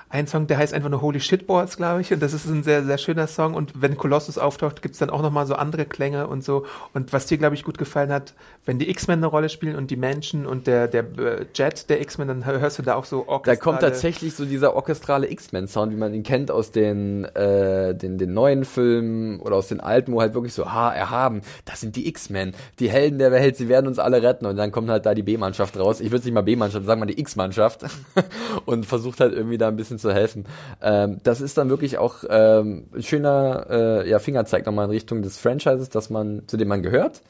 [0.10, 2.14] ein Song, der heißt einfach nur Holy Shitboards, glaube ich.
[2.14, 3.54] Und das ist ein sehr, sehr schöner Song.
[3.56, 6.66] Und wenn Colossus auftaucht, gibt's dann auch nochmal so andere Klänge und so.
[6.94, 8.34] Und was dir, glaube ich, gut gefallen hat,
[8.66, 12.02] wenn die X-Men eine Rolle spielen und die Menschen und der, der äh, Jet der
[12.02, 13.58] X-Men, dann hörst du da auch so orchestrale...
[13.58, 18.18] Da kommt tatsächlich so dieser orchestrale X-Men-Sound, wie man ihn kennt aus den, äh, den,
[18.18, 21.96] den neuen Filmen oder aus den alten, wo halt wirklich so, ha, erhaben, das sind
[21.96, 24.46] die X-Men, die Helden der Welt, sie werden uns alle retten.
[24.46, 26.00] Und dann kommt halt da die B-Mannschaft raus.
[26.00, 27.86] Ich würde es nicht mal B-Mannschaft, sagen wir die X-Mannschaft.
[28.66, 30.46] und versucht halt irgendwie da ein bisschen zu helfen.
[30.82, 35.22] Ähm, das ist dann wirklich auch ähm, ein schöner äh, ja, Fingerzeig nochmal in Richtung
[35.22, 37.22] des Franchises, dass man, zu dem man gehört.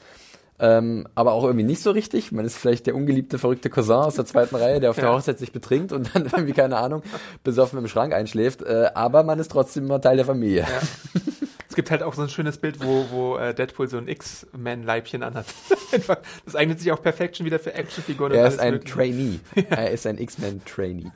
[0.57, 2.31] Ähm, aber auch irgendwie nicht so richtig.
[2.31, 5.37] Man ist vielleicht der ungeliebte, verrückte Cousin aus der zweiten Reihe, der auf der Hochzeit
[5.37, 7.03] sich betrinkt und dann irgendwie, keine Ahnung,
[7.43, 8.61] besoffen im Schrank einschläft.
[8.61, 10.61] Äh, aber man ist trotzdem immer Teil der Familie.
[10.61, 11.21] Ja.
[11.75, 15.23] Es gibt halt auch so ein schönes Bild, wo, wo äh, Deadpool so ein X-Men-Leibchen
[15.23, 15.47] anhat.
[16.45, 18.31] das eignet sich auch perfekt schon wieder für Actionfiguren.
[18.31, 18.95] Er ist ein mögliche.
[18.95, 19.39] Trainee.
[19.55, 19.75] Ja.
[19.75, 21.11] Er ist ein X-Men-Trainee.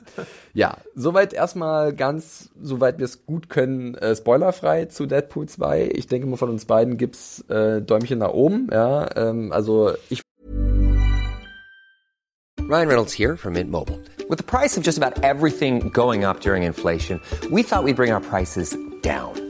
[0.52, 5.92] Ja, soweit erstmal ganz, soweit wir es gut können, äh, spoilerfrei zu Deadpool 2.
[5.94, 8.68] Ich denke mal, von uns beiden gibt's äh, Däumchen nach oben.
[8.70, 10.20] Ja, ähm, also ich
[12.58, 13.98] Ryan Reynolds here from Mint Mobile.
[14.28, 17.18] With the price of just about everything going up during inflation,
[17.50, 19.49] we thought we'd bring our prices down.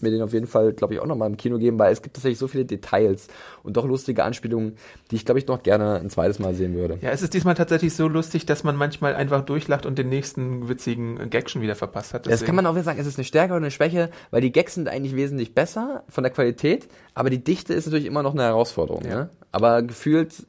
[0.00, 2.16] mir den auf jeden Fall, glaube ich, auch nochmal im Kino geben, weil es gibt
[2.16, 3.28] tatsächlich so viele Details
[3.62, 4.76] und doch lustige Anspielungen,
[5.10, 6.98] die ich, glaube ich, noch gerne ein zweites Mal sehen würde.
[7.00, 10.68] Ja, es ist diesmal tatsächlich so lustig, dass man manchmal einfach durchlacht und den nächsten
[10.68, 12.26] witzigen Gag schon wieder verpasst hat.
[12.26, 14.52] Das kann man auch wieder sagen, es ist eine Stärke oder eine Schwäche, weil die
[14.52, 18.34] Gags sind eigentlich wesentlich besser von der Qualität, aber die Dichte ist natürlich immer noch
[18.34, 19.04] eine Herausforderung.
[19.04, 19.14] Ja.
[19.16, 19.30] Ne?
[19.52, 20.46] Aber gefühlt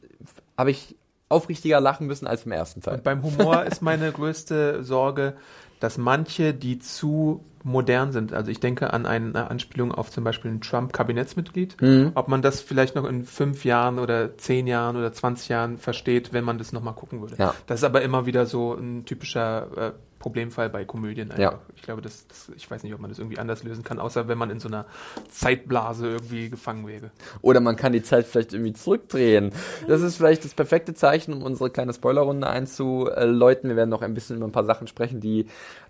[0.58, 0.96] habe ich
[1.30, 2.96] aufrichtiger lachen müssen als im ersten Teil.
[2.96, 5.34] Und beim Humor ist meine größte Sorge,
[5.80, 10.50] dass manche, die zu modern sind, also ich denke an eine Anspielung auf zum Beispiel
[10.52, 12.12] ein Trump-Kabinettsmitglied, Mhm.
[12.16, 16.32] ob man das vielleicht noch in fünf Jahren oder zehn Jahren oder 20 Jahren versteht,
[16.34, 17.36] wenn man das nochmal gucken würde.
[17.38, 17.54] Ja.
[17.68, 21.30] Das ist aber immer wieder so ein typischer äh, Problemfall bei Komödien.
[21.30, 21.42] Einfach.
[21.54, 21.60] Ja.
[21.76, 24.28] Ich glaube, das, das, ich weiß nicht, ob man das irgendwie anders lösen kann, außer
[24.28, 24.86] wenn man in so einer
[25.30, 27.12] Zeitblase irgendwie gefangen wäre.
[27.42, 29.52] Oder man kann die Zeit vielleicht irgendwie zurückdrehen.
[29.88, 33.70] Das ist vielleicht das perfekte Zeichen, um unsere kleine Spoilerrunde einzuläuten.
[33.70, 35.48] Wir werden noch ein bisschen über ein paar Sachen sprechen, die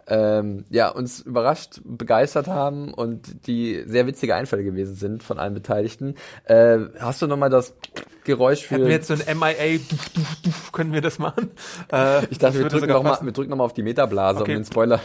[0.07, 5.53] ähm, ja, uns überrascht, begeistert haben und die sehr witzige Einfälle gewesen sind von allen
[5.53, 6.15] Beteiligten.
[6.45, 7.75] Äh, hast du nochmal das
[8.23, 8.75] Geräusch für...
[8.75, 11.51] Hätten wir jetzt so ein MIA, duf, duf, duf, können wir das machen?
[11.91, 13.25] Äh, ich dachte, wir drücken nochmal passen.
[13.25, 14.55] wir drücken noch mal auf die Metablase, Okay.
[14.55, 14.99] um den Spoiler...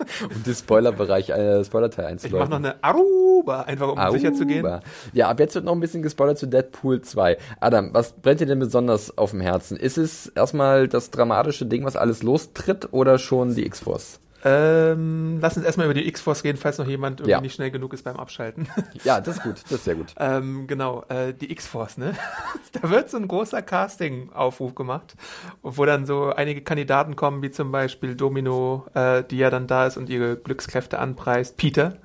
[0.34, 2.38] um den Spoilerbereich, äh, Spoilerteil Ich einzuläuten.
[2.50, 4.10] mache noch eine Aruba, einfach um Auba.
[4.12, 4.80] sicher zu gehen.
[5.12, 7.36] Ja, ab jetzt wird noch ein bisschen gespoilert zu Deadpool 2.
[7.60, 9.76] Adam, was brennt dir denn besonders auf dem Herzen?
[9.76, 14.20] Ist es erstmal das dramatische Ding, was alles lostritt, oder schon die X-Force?
[14.44, 17.40] Ähm, lass uns erstmal über die X-Force gehen, falls noch jemand irgendwie Ja.
[17.40, 18.68] nicht schnell genug ist beim Abschalten.
[19.04, 20.14] Ja, das ist gut, das ist sehr gut.
[20.18, 22.14] ähm, genau, äh, die X-Force, ne?
[22.80, 25.14] da wird so ein großer Casting-Aufruf gemacht,
[25.62, 29.86] wo dann so einige Kandidaten kommen, wie zum Beispiel Domino, äh, die ja dann da
[29.86, 31.56] ist und ihre Glückskräfte anpreist.
[31.56, 31.96] Peter.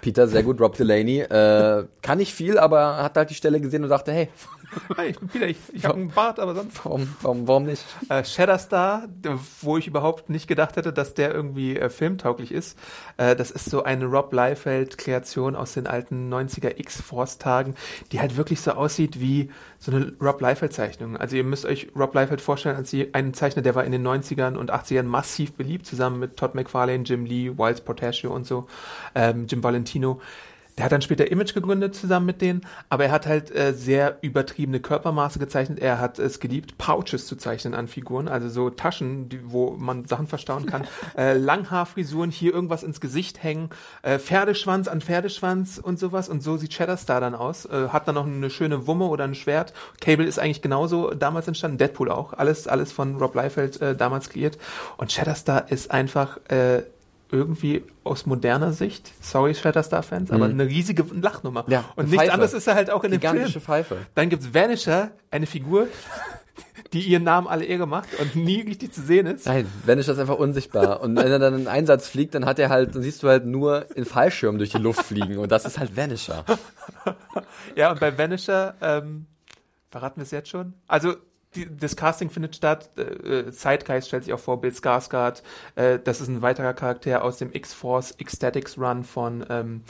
[0.00, 0.60] Peter, sehr gut.
[0.60, 4.28] Rob Delaney, äh, kann nicht viel, aber hat halt die Stelle gesehen und dachte, hey,
[4.96, 7.84] Hey, ich bin Peter, ich, ich habe einen Bart, aber sonst warum, warum, warum nicht?
[8.08, 9.08] Äh, Shatterstar,
[9.60, 12.78] wo ich überhaupt nicht gedacht hätte, dass der irgendwie äh, filmtauglich ist.
[13.16, 17.74] Äh, das ist so eine Rob Liefeld-Kreation aus den alten 90er X-Force-Tagen,
[18.12, 21.16] die halt wirklich so aussieht wie so eine Rob Liefeld-Zeichnung.
[21.16, 24.56] Also ihr müsst euch Rob Liefeld vorstellen als einen Zeichner, der war in den 90ern
[24.56, 28.66] und 80ern massiv beliebt, zusammen mit Todd McFarlane, Jim Lee, Wiles Portacio und so,
[29.14, 30.20] ähm, Jim Valentino.
[30.76, 34.18] Der hat dann später Image gegründet zusammen mit denen, aber er hat halt äh, sehr
[34.22, 35.78] übertriebene Körpermaße gezeichnet.
[35.78, 40.04] Er hat es geliebt, Pouches zu zeichnen an Figuren, also so Taschen, die, wo man
[40.06, 40.84] Sachen verstauen kann.
[41.16, 43.70] äh, Langhaarfrisuren, hier irgendwas ins Gesicht hängen,
[44.02, 46.28] äh, Pferdeschwanz an Pferdeschwanz und sowas.
[46.28, 47.66] Und so sieht Shatterstar dann aus.
[47.66, 49.72] Äh, hat dann noch eine schöne Wumme oder ein Schwert.
[50.00, 52.32] Cable ist eigentlich genauso damals entstanden, Deadpool auch.
[52.32, 54.58] Alles, alles von Rob Liefeld äh, damals kreiert.
[54.96, 56.82] Und Shatterstar ist einfach äh,
[57.34, 61.64] irgendwie aus moderner Sicht, sorry Shatterstar-Fans, aber eine riesige Lachnummer.
[61.66, 61.72] Mhm.
[61.72, 62.32] Ja, und nichts Pfeife.
[62.32, 63.62] anderes ist er halt auch in dem Gigantische Film.
[63.64, 63.96] Pfeife.
[64.14, 65.88] Dann gibt's Vanisher, eine Figur,
[66.92, 69.46] die ihren Namen alle Ehre macht und nie richtig zu sehen ist.
[69.46, 71.00] Nein, Vanish ist einfach unsichtbar.
[71.00, 73.46] Und wenn er dann in Einsatz fliegt, dann hat er halt, dann siehst du halt
[73.46, 75.38] nur in Fallschirm durch die Luft fliegen.
[75.38, 76.44] Und das ist halt Vanisher.
[77.76, 79.26] Ja, und bei Vanisher, ähm,
[79.90, 80.74] verraten wir es jetzt schon?
[80.86, 81.14] Also,
[81.54, 85.42] die, das Casting findet statt, äh, Zeitgeist stellt sich auch vor, Bill Skarsgård,
[85.76, 89.82] äh, das ist ein weiterer Charakter aus dem X-Force Ecstatics Run von ähm,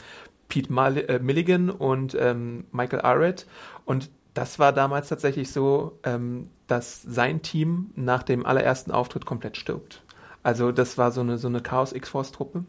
[0.48, 3.46] Pete Mal äh, Milligan und ähm, Michael Arrett.
[3.84, 9.56] Und das war damals tatsächlich so, ähm, dass sein Team nach dem allerersten Auftritt komplett
[9.56, 10.02] stirbt.
[10.42, 12.64] Also das war so eine, so eine Chaos-X-Force-Truppe.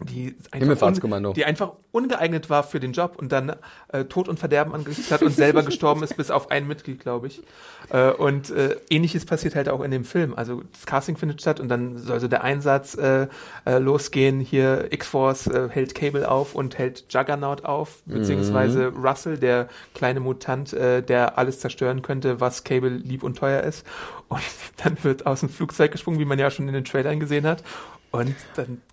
[0.00, 3.56] Die einfach, un, die einfach ungeeignet war für den Job und dann
[3.88, 7.26] äh, Tod und Verderben angerichtet hat und selber gestorben ist, bis auf ein Mitglied, glaube
[7.26, 7.42] ich.
[7.90, 10.34] Äh, und äh, ähnliches passiert halt auch in dem Film.
[10.36, 13.26] Also das Casting findet statt und dann soll so der Einsatz äh,
[13.64, 14.38] äh, losgehen.
[14.38, 20.72] Hier X-Force äh, hält Cable auf und hält Juggernaut auf, beziehungsweise Russell, der kleine Mutant,
[20.74, 23.84] äh, der alles zerstören könnte, was Cable lieb und teuer ist.
[24.28, 24.42] Und
[24.84, 27.64] dann wird aus dem Flugzeug gesprungen, wie man ja schon in den Trailern gesehen hat.
[28.10, 28.34] Und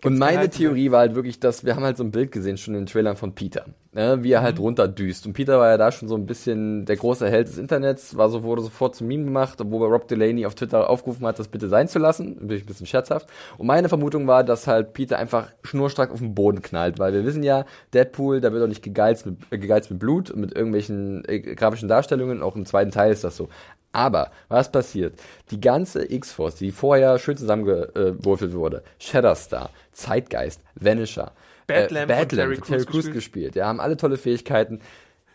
[0.04, 2.58] Und meine halt- Theorie war halt wirklich, dass wir haben halt so ein Bild gesehen,
[2.58, 3.66] schon in den Trailern von Peter.
[3.94, 4.44] ne, wie er Mhm.
[4.44, 5.26] halt runterdüst.
[5.26, 8.28] Und Peter war ja da schon so ein bisschen der große Held des Internets, war
[8.28, 11.70] so, wurde sofort zum Meme gemacht, wo Rob Delaney auf Twitter aufgerufen hat, das bitte
[11.70, 12.36] sein zu lassen.
[12.42, 13.30] Natürlich ein bisschen scherzhaft.
[13.58, 17.24] Und meine Vermutung war, dass halt Peter einfach schnurstracks auf den Boden knallt, weil wir
[17.24, 20.54] wissen ja, Deadpool, da wird auch nicht gegeizt mit, äh, gegeizt mit Blut und mit
[20.54, 23.48] irgendwelchen äh, grafischen Darstellungen, auch im zweiten Teil ist das so.
[23.96, 25.18] Aber was passiert?
[25.52, 31.32] Die ganze X-Force, die vorher schön zusammengewürfelt wurde, Shatterstar, Zeitgeist, Vanisher,
[31.66, 33.14] Badlamp äh, Terry Terry Crews gespielt.
[33.14, 33.56] gespielt.
[33.56, 34.82] Ja, haben alle tolle Fähigkeiten.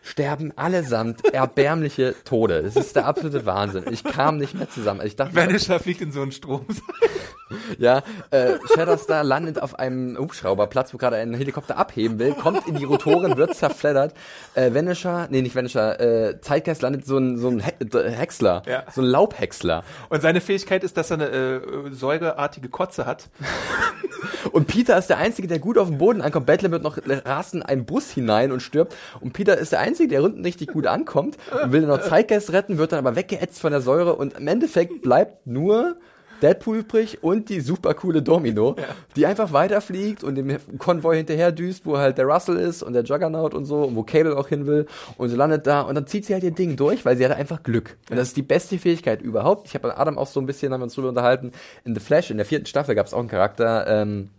[0.03, 2.59] Sterben allesamt erbärmliche Tode.
[2.59, 3.85] Es ist der absolute Wahnsinn.
[3.91, 5.01] Ich kam nicht mehr zusammen.
[5.05, 6.65] Ich dachte, Vanisher fliegt in so einen Strom.
[7.77, 12.75] ja, äh, Shatterstar landet auf einem Hubschrauberplatz, wo gerade ein Helikopter abheben will, kommt in
[12.75, 14.13] die Rotoren, wird zerfleddert.
[14.53, 18.63] Äh, Vanisher, nee, nicht Vanisher, äh, Zeitgeist landet so ein, so ein He äh, Häcksler,
[18.67, 18.83] Ja.
[18.93, 19.83] so ein Laubhäcksler.
[20.09, 21.61] Und seine Fähigkeit ist, dass er eine äh,
[21.91, 23.29] säureartige Kotze hat.
[24.51, 26.45] Und Peter ist der Einzige, der gut auf den Boden ankommt.
[26.45, 28.95] Battler wird noch rast in einen Bus hinein und stirbt.
[29.19, 32.51] Und Peter ist der Einzige, der unten richtig gut ankommt und will dann noch Zeitgeist
[32.51, 34.15] retten, wird dann aber weggeätzt von der Säure.
[34.15, 35.95] Und im Endeffekt bleibt nur
[36.41, 38.75] Deadpool übrig und die super coole Domino,
[39.15, 43.03] die einfach weiterfliegt und dem Konvoi hinterher düst, wo halt der Russell ist und der
[43.03, 44.85] Juggernaut und so und wo Cable auch hin will
[45.17, 47.35] und sie landet da und dann zieht sie halt ihr Ding durch, weil sie hat
[47.35, 47.97] einfach Glück.
[48.09, 49.67] Und das ist die beste Fähigkeit überhaupt.
[49.67, 51.51] Ich habe mit Adam auch so ein bisschen, haben wir uns drüber unterhalten,
[51.85, 54.29] in The Flash, in der vierten Staffel gab es auch einen Charakter, ähm,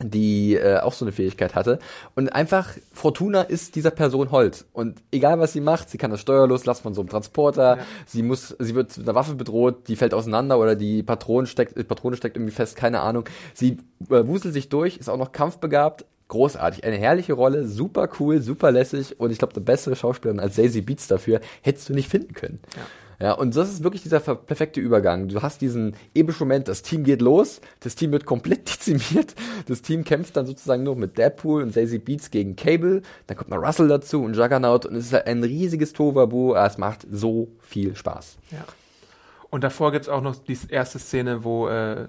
[0.00, 1.78] die äh, auch so eine Fähigkeit hatte.
[2.14, 4.64] Und einfach, Fortuna ist dieser Person Hold.
[4.72, 8.22] Und egal was sie macht, sie kann das Steuer loslassen von so einem Transporter, sie
[8.22, 11.84] muss, sie wird mit einer Waffe bedroht, die fällt auseinander oder die Patrone steckt, die
[11.84, 13.24] Patrone steckt irgendwie fest, keine Ahnung.
[13.54, 13.78] Sie
[14.10, 16.04] äh, wuselt sich durch, ist auch noch kampfbegabt.
[16.28, 20.56] Großartig, eine herrliche Rolle, super cool, super lässig und ich glaube, eine bessere Schauspielerin als
[20.56, 22.60] Daisy Beats dafür hättest du nicht finden können.
[22.76, 22.82] Ja.
[23.20, 25.28] Ja, und das ist wirklich dieser perfekte Übergang.
[25.28, 29.34] Du hast diesen epischen Moment, das Team geht los, das Team wird komplett dezimiert,
[29.66, 33.50] das Team kämpft dann sozusagen nur mit Deadpool und Daisy Beats gegen Cable, dann kommt
[33.50, 37.48] noch Russell dazu und Juggernaut und es ist halt ein riesiges aber es macht so
[37.60, 38.38] viel Spaß.
[38.52, 38.64] Ja.
[39.50, 42.06] Und davor gibt's auch noch die erste Szene, wo, äh, äh,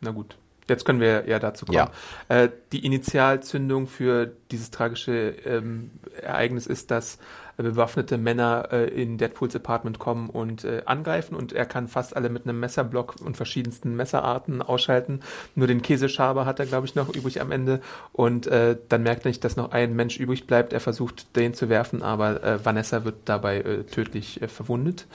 [0.00, 0.36] na gut,
[0.68, 1.78] jetzt können wir ja dazu kommen.
[1.78, 1.90] Ja.
[2.28, 7.18] Äh, die Initialzündung für dieses tragische ähm, Ereignis ist, dass
[7.56, 12.28] bewaffnete Männer äh, in Deadpools Apartment kommen und äh, angreifen und er kann fast alle
[12.28, 15.20] mit einem Messerblock und verschiedensten Messerarten ausschalten.
[15.54, 17.80] Nur den Käseschaber hat er, glaube ich, noch übrig am Ende
[18.12, 20.72] und äh, dann merkt er nicht, dass noch ein Mensch übrig bleibt.
[20.72, 25.06] Er versucht, den zu werfen, aber äh, Vanessa wird dabei äh, tödlich äh, verwundet.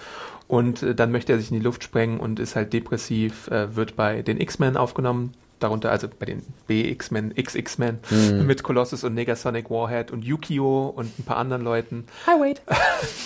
[0.48, 3.76] Und äh, dann möchte er sich in die Luft sprengen und ist halt depressiv, äh,
[3.76, 5.34] wird bei den X-Men aufgenommen.
[5.60, 8.00] Darunter also bei den B-X-Men, X-X-Men
[8.46, 12.06] mit Colossus und Negasonic Warhead und Yukio und ein paar anderen Leuten.
[12.28, 12.62] Hi, Wade.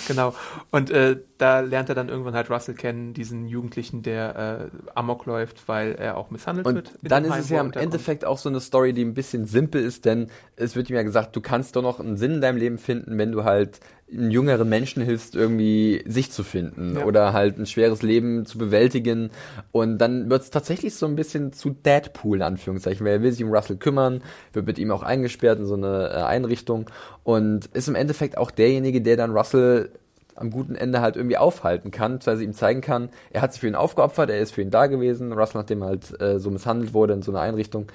[0.06, 0.34] Genau.
[0.70, 5.24] Und äh, da lernt er dann irgendwann halt Russell kennen, diesen Jugendlichen, der äh, Amok
[5.26, 6.90] läuft, weil er auch misshandelt Und wird.
[7.02, 7.72] dann ist Heim, es ja im.
[7.72, 11.02] Endeffekt auch so eine Story, die ein bisschen simpel ist, denn es wird ihm ja
[11.02, 14.68] gesagt, du kannst doch noch einen Sinn in deinem Leben finden, wenn du halt jüngeren
[14.68, 17.04] Menschen hilfst, irgendwie sich zu finden Ja.
[17.04, 19.30] oder halt ein schweres Leben zu bewältigen.
[19.72, 23.32] Und dann wird es tatsächlich so ein bisschen zu Deadpool, in Anführungszeichen, weil er will
[23.32, 26.88] sich um Russell kümmern, wird mit ihm auch eingesperrt in so eine äh, Einrichtung
[27.24, 29.90] und ist im Endeffekt auch derjenige, der dann Russell
[30.36, 33.60] am guten Ende halt irgendwie aufhalten kann, weil sie ihm zeigen kann, er hat sich
[33.60, 36.50] für ihn aufgeopfert, er ist für ihn da gewesen, Russell, nachdem er halt äh, so
[36.50, 37.86] misshandelt wurde in so einer Einrichtung.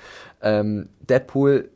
[0.41, 1.69] Ähm, Deadpool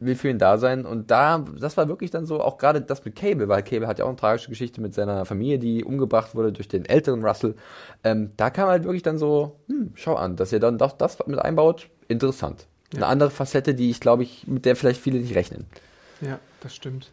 [0.00, 3.04] will für ihn da sein und da, das war wirklich dann so, auch gerade das
[3.04, 6.34] mit Cable, weil Cable hat ja auch eine tragische Geschichte mit seiner Familie, die umgebracht
[6.34, 7.54] wurde durch den älteren Russell.
[8.04, 11.18] Ähm, da kam halt wirklich dann so, hm, schau an, dass ihr dann doch das
[11.26, 12.66] mit einbaut, interessant.
[12.94, 15.66] Eine andere Facette, die ich glaube ich, mit der vielleicht viele nicht rechnen.
[16.20, 17.10] Ja, das stimmt.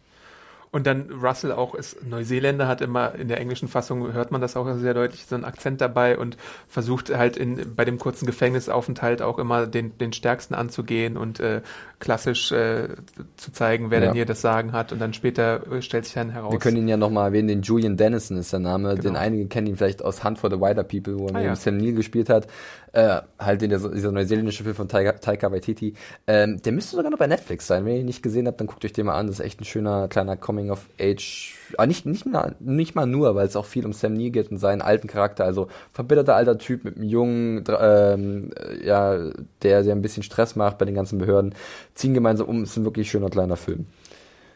[0.76, 4.56] Und dann Russell auch ist Neuseeländer, hat immer in der englischen Fassung hört man das
[4.56, 6.36] auch sehr deutlich, so einen Akzent dabei und
[6.68, 11.62] versucht halt in, bei dem kurzen Gefängnisaufenthalt auch immer den, den Stärksten anzugehen und äh,
[11.98, 12.88] klassisch äh,
[13.36, 14.04] zu zeigen, wer Ja.
[14.06, 14.92] denn hier das Sagen hat.
[14.92, 16.52] Und dann später äh, stellt sich dann heraus.
[16.52, 19.18] Wir können ihn ja nochmal erwähnen, den Julian Dennison ist der Name, den Genau.
[19.18, 21.56] einige kennen ihn vielleicht aus Hunt for the Wider People, wo er Ah, mit ja.
[21.56, 22.46] Sam Neill gespielt hat.
[22.92, 25.94] Äh, halt in der, dieser neuseeländische Film von Taika, Taika Waititi.
[26.26, 27.84] Ähm, der müsste sogar noch bei Netflix sein.
[27.84, 29.26] Wenn ihr ihn nicht gesehen habt, dann guckt euch den mal an.
[29.26, 31.54] Das ist echt ein schöner kleiner Coming of Age.
[31.76, 34.50] Aber nicht, nicht, mal, nicht mal nur, weil es auch viel um Sam Neill geht
[34.50, 35.44] und seinen alten Charakter.
[35.44, 39.16] Also verbitterter alter Typ mit einem jungen, ähm, äh, ja,
[39.62, 41.54] der, der ein bisschen Stress macht bei den ganzen Behörden.
[41.96, 42.62] Ziehen gemeinsam um.
[42.62, 43.86] Ist ein wirklich schöner kleiner Film.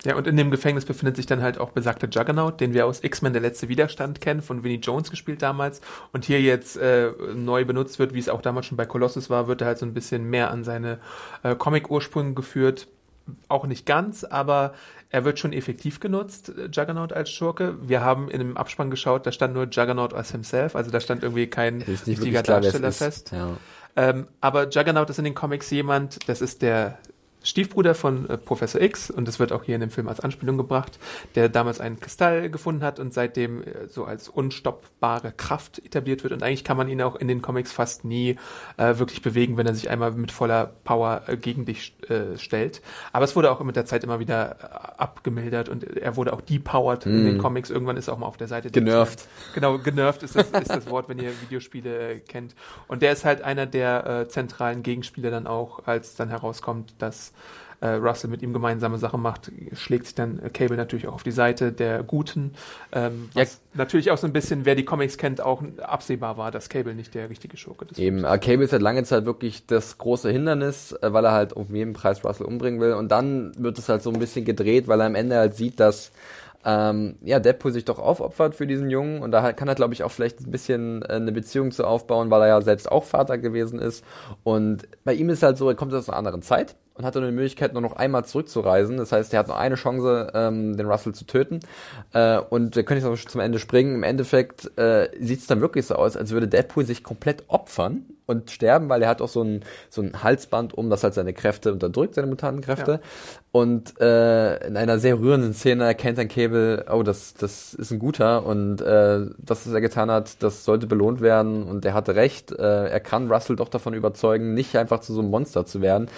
[0.04, 3.04] Ja, und in dem Gefängnis befindet sich dann halt auch besagter Juggernaut, den wir aus
[3.04, 5.80] X-Men der letzte Widerstand kennen, von Vinnie Jones gespielt damals.
[6.12, 9.46] Und hier jetzt äh, neu benutzt wird, wie es auch damals schon bei Colossus war,
[9.46, 11.00] wird er halt so ein bisschen mehr an seine
[11.42, 12.88] äh, Comic-Ursprünge geführt.
[13.48, 14.72] Auch nicht ganz, aber
[15.10, 17.76] er wird schon effektiv genutzt, äh, Juggernaut als Schurke.
[17.82, 21.22] Wir haben in dem Abspann geschaut, da stand nur Juggernaut as himself, also da stand
[21.22, 23.32] irgendwie kein es Darsteller fest.
[23.32, 23.56] Ja.
[23.96, 26.98] Ähm, aber Juggernaut ist in den Comics jemand, das ist der
[27.42, 30.56] Stiefbruder von äh, Professor X und das wird auch hier in dem Film als Anspielung
[30.56, 30.98] gebracht,
[31.34, 36.32] der damals einen Kristall gefunden hat und seitdem äh, so als unstoppbare Kraft etabliert wird
[36.32, 38.36] und eigentlich kann man ihn auch in den Comics fast nie
[38.76, 42.82] äh, wirklich bewegen, wenn er sich einmal mit voller Power äh, gegen dich äh, stellt.
[43.12, 46.40] Aber es wurde auch mit der Zeit immer wieder äh, abgemildert und er wurde auch
[46.40, 47.70] depowered in den Comics.
[47.70, 48.70] Irgendwann ist er auch mal auf der Seite.
[48.70, 48.82] der-.
[48.82, 49.26] Genervt.
[49.54, 52.54] Genau, genervt ist das, ist das Wort, wenn ihr Videospiele kennt.
[52.88, 57.29] Und der ist halt einer der zentralen Gegenspieler dann auch, als dann herauskommt, dass
[57.80, 61.22] äh, Russell mit ihm gemeinsame Sachen macht, schlägt sich dann äh, Cable natürlich auch auf
[61.22, 62.52] die Seite der Guten.
[62.92, 63.42] Ähm, Ja.
[63.42, 66.94] was natürlich auch so ein bisschen, wer die Comics kennt, auch absehbar war, dass Cable
[66.94, 67.98] nicht der richtige Schurke ist.
[67.98, 71.52] Eben, äh, Cable ist halt lange Zeit wirklich das große Hindernis, äh, weil er halt
[71.54, 72.92] um jeden Preis Russell umbringen will.
[72.92, 75.80] Und dann wird es halt so ein bisschen gedreht, weil er am Ende halt sieht,
[75.80, 76.12] dass
[76.62, 80.02] ähm, ja, Deadpool sich doch aufopfert für diesen Jungen und da kann er, glaube ich,
[80.04, 83.38] auch vielleicht ein bisschen äh, eine Beziehung zu aufbauen, weil er ja selbst auch Vater
[83.38, 84.04] gewesen ist.
[84.44, 87.24] Und bei ihm ist halt so, er kommt aus einer anderen Zeit und hat dann
[87.24, 88.98] die Möglichkeit, nur noch einmal zurückzureisen.
[88.98, 91.60] Das heißt, er hat nur eine Chance, ähm, den Russell zu töten.
[92.12, 93.94] Äh, und wir können jetzt auch schon zum Ende springen.
[93.94, 98.04] Im Endeffekt äh, sieht es dann wirklich so aus, als würde Deadpool sich komplett opfern
[98.26, 101.32] und sterben, weil er hat auch so ein, so ein Halsband um, das halt seine
[101.32, 102.92] Kräfte unterdrückt, seine Mutantenkräfte.
[102.92, 103.00] Ja.
[103.50, 107.98] Und äh, in einer sehr rührenden Szene erkennt dann Cable, oh, das, das ist ein
[107.98, 112.14] guter und äh, das, was er getan hat, das sollte belohnt werden und er hatte
[112.14, 112.52] recht.
[112.52, 116.08] Äh, er kann Russell doch davon überzeugen, nicht einfach zu so einem Monster zu werden.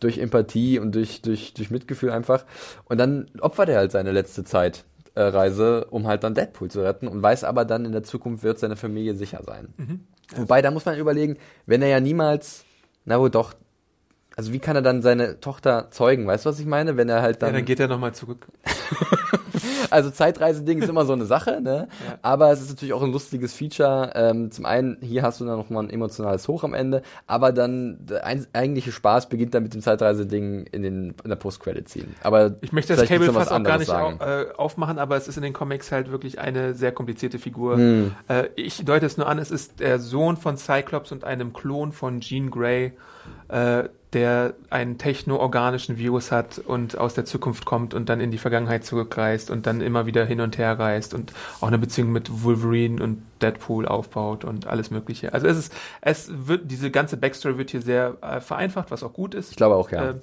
[0.00, 2.44] Durch Empathie und durch, durch, durch Mitgefühl einfach.
[2.84, 4.84] Und dann opfert er halt seine letzte Zeit.
[5.14, 8.42] äh, Reise, um halt dann Deadpool zu retten und weiß aber dann in der Zukunft
[8.42, 9.72] wird seine Familie sicher sein.
[10.36, 12.64] Wobei, da muss man überlegen, wenn er ja niemals,
[13.06, 13.54] na wohl doch,
[14.36, 16.26] also wie kann er dann seine Tochter zeugen?
[16.26, 16.98] Weißt du, was ich meine?
[16.98, 18.46] Wenn er halt Ja, dann, dann geht er nochmal zurück.
[19.90, 21.88] also Zeitreise-Ding ist immer so eine Sache, ne?
[22.06, 22.18] Ja.
[22.22, 24.12] Aber es ist natürlich auch ein lustiges Feature.
[24.14, 27.98] Ähm, zum einen, hier hast du dann nochmal ein emotionales Hoch am Ende, aber dann
[28.06, 32.08] der eigentliche Spaß beginnt dann mit dem Zeitreise-Ding in, den, in der Post-Credit-Scene.
[32.22, 35.36] Aber Ich möchte das Cable fast auch gar nicht au äh, aufmachen, aber es ist
[35.36, 37.76] in den Comics halt wirklich eine sehr komplizierte Figur.
[37.76, 38.12] Hm.
[38.28, 41.92] Äh, ich deute es nur an, es ist der Sohn von Cyclops und einem Klon
[41.92, 42.92] von Jean Grey,
[43.48, 43.84] äh,
[44.16, 48.82] der einen techno-organischen Virus hat und aus der Zukunft kommt und dann in die Vergangenheit
[48.86, 53.02] zurückreist und dann immer wieder hin und her reist und auch eine Beziehung mit Wolverine
[53.04, 55.34] und Deadpool aufbaut und alles Mögliche.
[55.34, 59.12] Also es ist, es wird, diese ganze Backstory wird hier sehr äh, vereinfacht, was auch
[59.12, 59.50] gut ist.
[59.50, 60.10] Ich glaube auch, ja.
[60.10, 60.20] Ähm,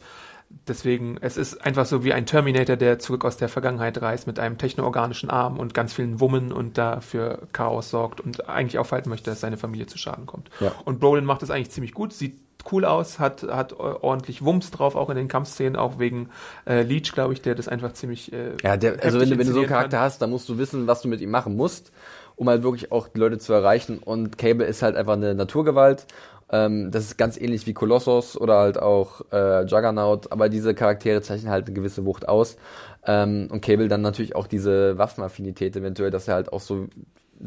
[0.67, 4.37] Deswegen, es ist einfach so wie ein Terminator, der zurück aus der Vergangenheit reist mit
[4.37, 9.31] einem technoorganischen Arm und ganz vielen Wummen und dafür Chaos sorgt und eigentlich aufhalten möchte,
[9.31, 10.51] dass seine Familie zu Schaden kommt.
[10.59, 10.71] Ja.
[10.85, 12.35] Und Brolin macht das eigentlich ziemlich gut, sieht
[12.71, 16.29] cool aus, hat, hat ordentlich Wumms drauf, auch in den Kampfszenen, auch wegen
[16.65, 19.47] äh, Leech, glaube ich, der das einfach ziemlich äh, Ja, der, also wenn du, wenn
[19.47, 20.05] du so einen Charakter kann.
[20.05, 21.91] hast, dann musst du wissen, was du mit ihm machen musst,
[22.35, 23.99] um halt wirklich auch die Leute zu erreichen.
[23.99, 26.05] Und Cable ist halt einfach eine Naturgewalt.
[26.49, 31.21] Ähm, das ist ganz ähnlich wie Kolossos oder halt auch äh, Juggernaut, aber diese Charaktere
[31.21, 32.57] zeichnen halt eine gewisse Wucht aus.
[33.05, 36.87] Ähm, und Cable dann natürlich auch diese Waffenaffinität eventuell, dass er halt auch so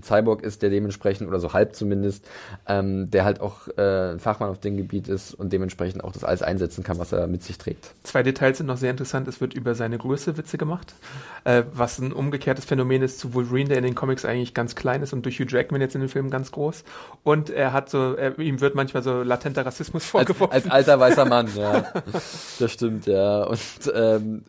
[0.02, 2.26] Cyborg ist, der dementsprechend, oder so halb zumindest,
[2.66, 6.24] ähm, der halt auch äh, ein Fachmann auf dem Gebiet ist und dementsprechend auch das
[6.24, 7.92] alles einsetzen kann, was er mit sich trägt.
[8.02, 9.28] Zwei Details sind noch sehr interessant.
[9.28, 10.94] Es wird über seine Größe Witze gemacht,
[11.44, 15.02] äh, was ein umgekehrtes Phänomen ist zu Wolverine, der in den Comics eigentlich ganz klein
[15.02, 16.84] ist und durch Hugh Jackman jetzt in den Filmen ganz groß.
[17.22, 20.52] Und er hat so, er, ihm wird manchmal so latenter Rassismus als, vorgeworfen.
[20.52, 21.84] als alter weißer Mann, ja.
[22.58, 23.44] Das stimmt, ja.
[23.44, 23.60] Und
[23.94, 24.44] ähm,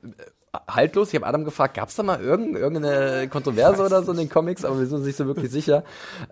[0.68, 4.18] haltlos, ich habe Adam gefragt, gab es da mal irgend, irgendeine Kontroverse oder so in
[4.18, 5.84] den Comics, aber wir sind uns nicht so wirklich sicher.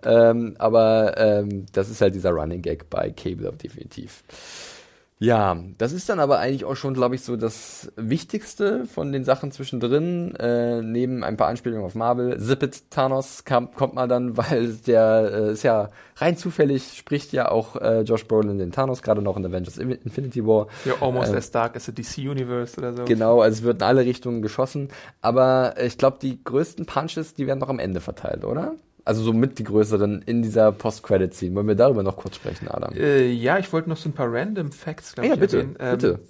[0.04, 4.24] Ähm, aber ähm, das ist halt dieser Running Gag bei Cable definitiv.
[5.18, 9.24] Ja, das ist dann aber eigentlich auch schon, glaube ich, so das Wichtigste von den
[9.24, 10.34] Sachen zwischendrin.
[10.36, 12.38] Äh, neben ein paar Anspielungen auf Marvel.
[12.38, 17.50] Zippet Thanos kam, kommt mal dann, weil der äh, ist ja rein zufällig, spricht ja
[17.50, 20.66] auch äh, Josh Brolin den Thanos, gerade noch in Avengers Infinity War.
[20.84, 23.04] Ja, almost Ähm, as dark as the DC Universe oder so.
[23.06, 24.90] Genau, also es wird in alle Richtungen geschossen.
[25.22, 28.74] Aber ich glaube, die größten Punches, die werden noch am Ende verteilt, oder?
[29.06, 31.54] Also so mit die größeren in dieser Post-Credit-Scene.
[31.54, 32.94] Wollen wir darüber noch kurz sprechen, Adam?
[32.94, 35.76] Äh, ja, ich wollte noch so ein paar random Facts, glaube Ja, ich, bitte, erwähnen.
[35.78, 36.20] Ähm, bitte.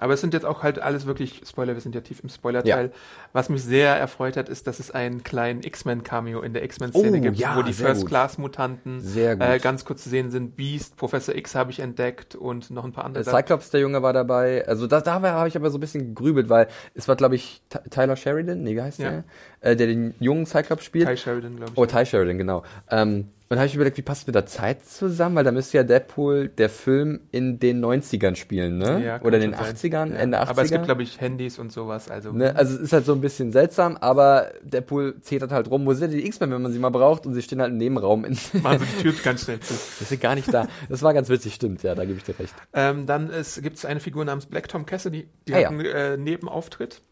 [0.00, 2.86] Aber es sind jetzt auch halt alles wirklich Spoiler, wir sind ja tief im Spoiler-Teil.
[2.86, 2.92] Ja.
[3.34, 7.20] Was mich sehr erfreut hat, ist, dass es einen kleinen X-Men-Cameo in der X-Men-Szene Oh,
[7.20, 7.74] gibt, ja, wo die.
[7.74, 10.56] First-Class-Mutanten äh, ganz kurz zu sehen sind.
[10.56, 13.24] Beast, Professor X habe ich entdeckt und noch ein paar andere.
[13.24, 14.66] Der Cyclops, der Junge, war dabei.
[14.66, 17.62] Also da, da habe ich aber so ein bisschen gegrübelt, weil es war, glaube ich,
[17.68, 19.10] Ty- Tyler Sheridan, nee, wie heißt Ja.
[19.10, 19.24] der?
[19.72, 21.06] Äh, der den jungen Cyclops spielt.
[21.08, 21.78] Ty Sheridan, glaube ich.
[21.78, 22.62] Oh, Ty Sheridan, genau.
[22.90, 25.34] Ähm, Und habe ich überlegt, wie passt mit der Zeit zusammen?
[25.34, 29.04] Weil da müsste ja Deadpool der Film in den 90ern spielen, ne?
[29.04, 29.74] Ja, Oder in den schon sein.
[29.74, 30.18] 80ern, Ja.
[30.20, 30.48] Ende 80er.
[30.50, 32.08] Aber es gibt, glaube ich, Handys und sowas.
[32.12, 35.84] Also Ne, also es ist halt so ein bisschen seltsam, aber Deadpool zetert halt rum.
[35.84, 37.26] Wo sind die X-Men, wenn man sie mal braucht?
[37.26, 38.24] Und sie stehen halt im Nebenraum.
[38.24, 39.74] In, machen sie die Tür ganz schnell zu.
[39.98, 40.68] die sind gar nicht da.
[40.88, 42.54] Das war ganz witzig, stimmt, ja, da gebe ich dir recht.
[42.72, 43.32] Ähm, dann
[43.62, 45.68] gibt es eine Figur namens Black Tom Cassidy, die Ah, hat ja.
[45.70, 47.02] einen äh, Nebenauftritt.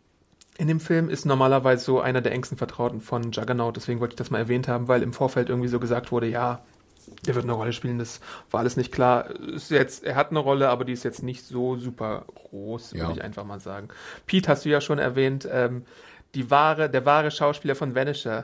[0.58, 4.18] In dem Film ist normalerweise so einer der engsten Vertrauten von Juggernaut, deswegen wollte ich
[4.18, 6.60] das mal erwähnt haben, weil im Vorfeld irgendwie so gesagt wurde, ja,
[7.26, 9.30] der wird eine Rolle spielen, das war alles nicht klar.
[9.30, 13.04] Ist jetzt, er hat eine Rolle, aber die ist jetzt nicht so super groß, Ja.
[13.06, 13.88] würde ich einfach mal sagen.
[14.26, 15.84] Pete hast du ja schon erwähnt, ähm,
[16.34, 18.42] die wahre, der wahre Schauspieler von Vanisher.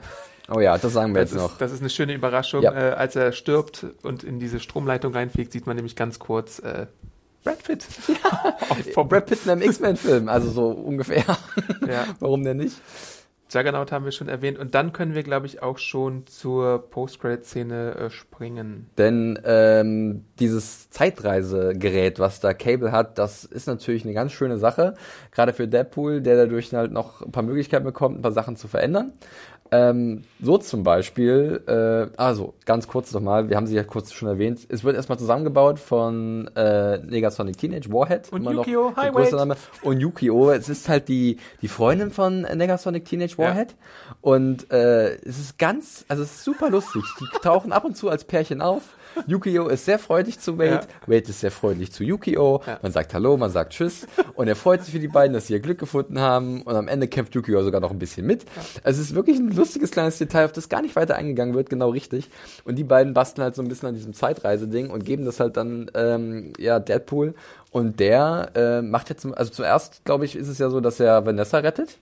[0.49, 1.53] Oh ja, das sagen wir Das jetzt noch.
[1.53, 2.63] ist, das ist eine schöne Überraschung.
[2.63, 2.73] Ja.
[2.73, 6.87] Äh, als er stirbt und in diese Stromleitung reinfliegt, sieht man nämlich ganz kurz äh,
[7.45, 7.83] Brad Pitt.
[8.95, 11.25] Vor Brad Pitt in einem X-Men-Film, also so ungefähr.
[11.87, 12.07] Ja.
[12.19, 12.81] Warum denn nicht?
[13.55, 14.59] Juggernaut haben wir schon erwähnt.
[14.59, 18.91] Und dann können wir, glaube ich, auch schon zur Post-Credit-Szene äh, springen.
[18.99, 24.95] Denn ähm, dieses Zeitreisegerät, was da Cable hat, das ist natürlich eine ganz schöne Sache.
[25.31, 28.67] Gerade für Deadpool, der dadurch halt noch ein paar Möglichkeiten bekommt, ein paar Sachen zu
[28.67, 29.13] verändern.
[29.75, 34.29] Ähm, so zum Beispiel, äh, also ganz kurz nochmal, wir haben sie ja kurz schon
[34.29, 38.31] erwähnt, es wird erstmal zusammengebaut von äh, Negasonic Teenage Warhead.
[38.31, 39.57] Und immer noch Yukio größte Name.
[39.83, 43.75] Und Yukio, es ist halt die, die Freundin von Negasonic Teenage Warhead.
[44.21, 47.03] Und äh, es ist ganz, also es ist super lustig.
[47.21, 48.83] Die tauchen ab und zu als Pärchen auf.
[49.27, 50.71] Yukio ist sehr freundlich zu Wade.
[50.71, 50.81] Ja.
[51.07, 52.63] Wade ist sehr freundlich zu Yukio.
[52.67, 52.79] Ja.
[52.83, 54.07] Man sagt Hallo, man sagt Tschüss.
[54.35, 56.63] Und er freut sich für die beiden, dass sie ihr Glück gefunden haben.
[56.63, 58.45] Und am Ende kämpft Yukio sogar noch ein bisschen mit.
[58.83, 61.71] Also es ist wirklich ein lustiges kleines Detail, auf das gar nicht weiter eingegangen wird,
[61.71, 62.29] genau richtig.
[62.65, 65.57] Und die beiden basteln halt so ein bisschen an diesem Zeitreiseding und geben das halt
[65.57, 67.35] dann ähm, ja Deadpool.
[67.71, 71.27] Und der äh, macht jetzt, also zuerst, glaube ich, ist es ja so, dass er
[71.27, 71.99] Vanessa rettet.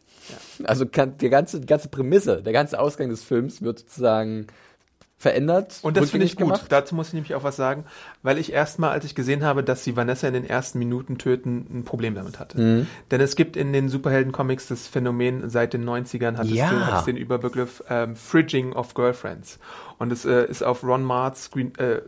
[0.65, 4.47] Also kann, die ganze, die ganze Prämisse, der ganze Ausgang des Films wird sozusagen
[5.23, 5.79] verändert.
[5.83, 6.47] Und das finde ich gut.
[6.47, 6.65] gemacht.
[6.69, 7.85] Dazu muss ich nämlich auch was sagen,
[8.25, 11.65] weil ich erstmal, als ich gesehen habe, dass sie Vanessa in den ersten Minuten töten,
[11.73, 12.61] ein Problem damit hatte.
[12.61, 12.87] Mhm.
[13.13, 16.65] Denn es gibt in den Superhelden-Comics das Phänomen, seit den 90ern hat, Ja.
[16.65, 19.61] es, den, hat den Überbegriff ähm, Fridging of Girlfriends.
[19.99, 22.03] Und es äh, ist auf Ron Marts Green, äh, äh,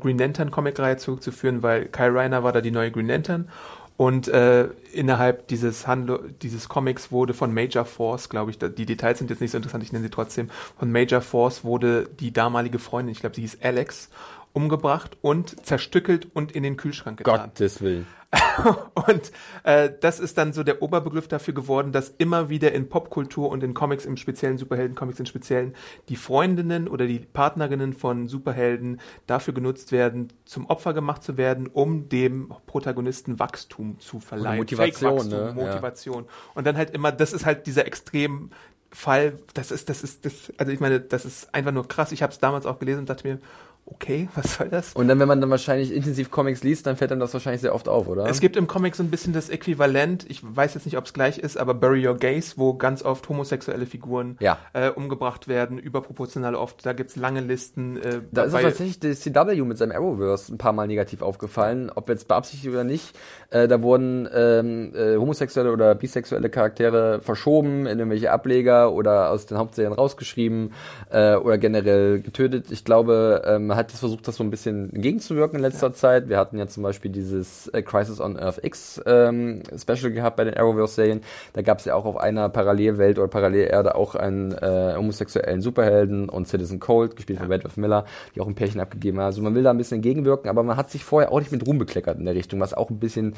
[0.00, 3.48] Green Lantern Comic-Reihe zurückzuführen, weil Kyle Reiner war da die neue Green Lantern.
[3.96, 8.86] Und äh, innerhalb dieses Handel, dieses Comics wurde von Major Force, glaube ich, da, die
[8.86, 12.32] Details sind jetzt nicht so interessant, ich nenne sie trotzdem, von Major Force wurde die
[12.32, 14.10] damalige Freundin, ich glaube, sie hieß Alex,
[14.54, 17.50] umgebracht und zerstückelt und in den Kühlschrank getan.
[17.50, 18.06] Gottes Willen.
[18.94, 19.32] Und
[19.64, 23.62] äh, das ist dann so der Oberbegriff dafür geworden, dass immer wieder in Popkultur und
[23.62, 25.74] in Comics im speziellen, Superhelden-Comics im speziellen,
[26.08, 31.68] die Freundinnen oder die Partnerinnen von Superhelden dafür genutzt werden, zum Opfer gemacht zu werden,
[31.68, 34.58] um dem Protagonisten Wachstum zu verleihen.
[34.58, 35.60] Motivation, Fake-Wachstum, ne?
[35.60, 35.66] Ja.
[35.66, 36.24] Motivation.
[36.54, 38.50] Und dann halt immer, das ist halt dieser extrem
[38.90, 42.12] Fall, das ist, das ist, das, also ich meine, das ist einfach nur krass.
[42.12, 43.40] Ich habe es damals auch gelesen und dachte mir,
[43.86, 44.94] okay, was soll das?
[44.94, 47.74] Und dann, wenn man dann wahrscheinlich intensiv Comics liest, dann fällt einem das wahrscheinlich sehr
[47.74, 48.26] oft auf, oder?
[48.26, 51.12] Es gibt im Comic so ein bisschen das Äquivalent, ich weiß jetzt nicht, ob es
[51.12, 54.58] gleich ist, aber Bury Your Gaze, wo ganz oft homosexuelle Figuren Ja.
[54.72, 56.84] äh, umgebracht werden, überproportional oft.
[56.86, 57.96] Da gibt's lange Listen.
[57.98, 62.08] Äh, da ist tatsächlich das CW mit seinem Arrowverse ein paar Mal negativ aufgefallen, ob
[62.08, 63.16] jetzt beabsichtigt oder nicht.
[63.50, 69.46] Äh, da wurden ähm, äh, homosexuelle oder bisexuelle Charaktere verschoben in irgendwelche Ableger oder aus
[69.46, 70.72] den Hauptserien rausgeschrieben
[71.10, 72.70] äh, oder generell getötet.
[72.70, 76.28] Ich glaube, ähm, man hat das versucht, das so ein bisschen entgegenzuwirken in letzter Zeit.
[76.28, 80.44] Wir hatten ja zum Beispiel dieses äh, Crisis on Earth X ähm, Special gehabt bei
[80.44, 81.22] den Arrowverse-Serien.
[81.54, 86.28] Da gab es ja auch auf einer Parallelwelt oder Parallelerde auch einen äh, homosexuellen Superhelden
[86.28, 88.04] und Citizen Cold, gespielt von Redworth Miller,
[88.36, 89.26] die auch ein Pärchen abgegeben haben.
[89.26, 91.66] Also man will da ein bisschen entgegenwirken, aber man hat sich vorher auch nicht mit
[91.66, 93.34] Ruhm bekleckert in der Richtung, was auch ein bisschen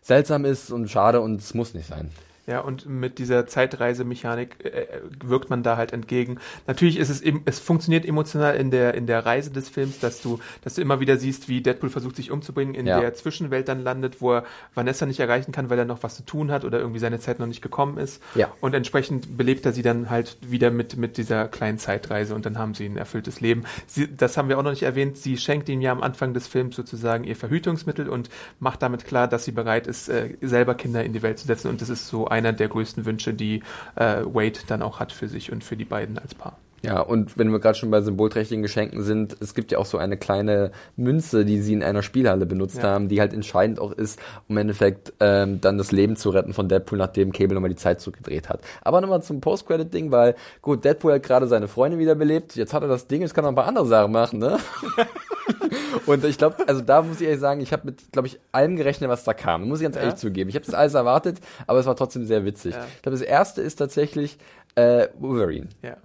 [0.00, 2.10] seltsam ist und schade und es muss nicht sein.
[2.46, 4.86] Ja, und mit dieser Zeitreisemechanik äh,
[5.24, 6.38] wirkt man da halt entgegen.
[6.66, 10.22] Natürlich ist es eben, es funktioniert emotional in der in der Reise des Films, dass
[10.22, 13.00] du dass du immer wieder siehst, wie Deadpool versucht sich umzubringen, in Ja.
[13.00, 14.44] der Zwischenwelt dann landet, wo er
[14.74, 17.38] Vanessa nicht erreichen kann, weil er noch was zu tun hat oder irgendwie seine Zeit
[17.38, 18.22] noch nicht gekommen ist.
[18.34, 18.52] Ja.
[18.60, 22.58] Und entsprechend belebt er sie dann halt wieder mit mit dieser kleinen Zeitreise und dann
[22.58, 23.64] haben sie ein erfülltes Leben.
[23.86, 25.16] Sie, das haben wir auch noch nicht erwähnt.
[25.16, 28.30] Sie schenkt ihm ja am Anfang des Films sozusagen ihr Verhütungsmittel und
[28.60, 31.68] macht damit klar, dass sie bereit ist, äh, selber Kinder in die Welt zu setzen.
[31.68, 33.62] Und das ist so einer der größten Wünsche, die
[33.96, 36.56] äh, Wade dann auch hat für sich und für die beiden als Paar.
[36.82, 39.98] Ja, und wenn wir gerade schon bei symbolträchtigen Geschenken sind, es gibt ja auch so
[39.98, 42.84] eine kleine Münze, die sie in einer Spielhalle benutzt Ja.
[42.84, 46.52] haben, die halt entscheidend auch ist, um im Endeffekt ähm, dann das Leben zu retten
[46.52, 48.60] von Deadpool, nachdem Cable nochmal die Zeit zurückgedreht hat.
[48.82, 52.88] Aber nochmal zum Post-Credit-Ding, weil gut, Deadpool hat gerade seine Freunde wiederbelebt, jetzt hat er
[52.88, 54.58] das Ding, jetzt kann er noch ein paar andere Sachen machen, ne?
[56.06, 58.76] und ich glaube, also da muss ich ehrlich sagen, ich habe mit, glaube ich, allem
[58.76, 59.68] gerechnet, was da kam.
[59.68, 60.02] Muss ich ganz Ja.
[60.02, 60.48] ehrlich zugeben.
[60.50, 62.74] Ich habe das alles erwartet, aber es war trotzdem sehr witzig.
[62.74, 62.84] Ja.
[62.96, 64.38] Ich glaube, das erste ist tatsächlich
[64.74, 65.68] äh, Wolverine.
[65.82, 65.96] Ja.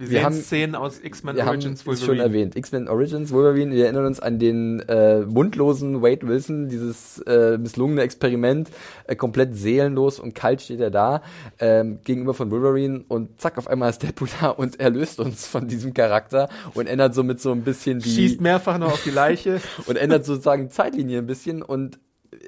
[0.00, 2.22] Wir, Wir sehen haben- Szenen aus X-Men Origins es schon Wolverine.
[2.22, 2.56] erwähnt.
[2.56, 3.74] X-Men Origins Wolverine.
[3.74, 8.70] Wir erinnern uns an den äh, mundlosen Wade Wilson, dieses äh, misslungene Experiment.
[9.06, 11.20] Äh, komplett seelenlos und kalt steht er da
[11.58, 15.46] ähm, gegenüber von Wolverine und zack, auf einmal ist Deadpool da und er löst uns
[15.46, 19.10] von diesem Charakter und ändert somit so ein bisschen die Schießt mehrfach noch auf die
[19.10, 19.60] Leiche.
[19.86, 21.98] und ändert sozusagen die Zeitlinie ein bisschen und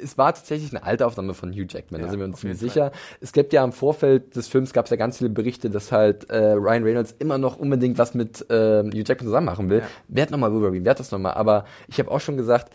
[0.03, 2.59] es war tatsächlich eine alte Aufnahme von Hugh Jackman, da Ja, sind wir uns ziemlich
[2.59, 2.93] sicher.
[3.21, 6.29] Es gibt ja im Vorfeld des Films gab es ja ganz viele Berichte, dass halt
[6.31, 9.79] äh, Ryan Reynolds immer noch unbedingt was mit äh, Hugh Jackman zusammen machen will.
[9.79, 9.87] Ja.
[10.09, 11.35] Wer hat nochmal Wolverine, wer hat das nochmal?
[11.35, 12.73] Aber ich habe auch schon gesagt,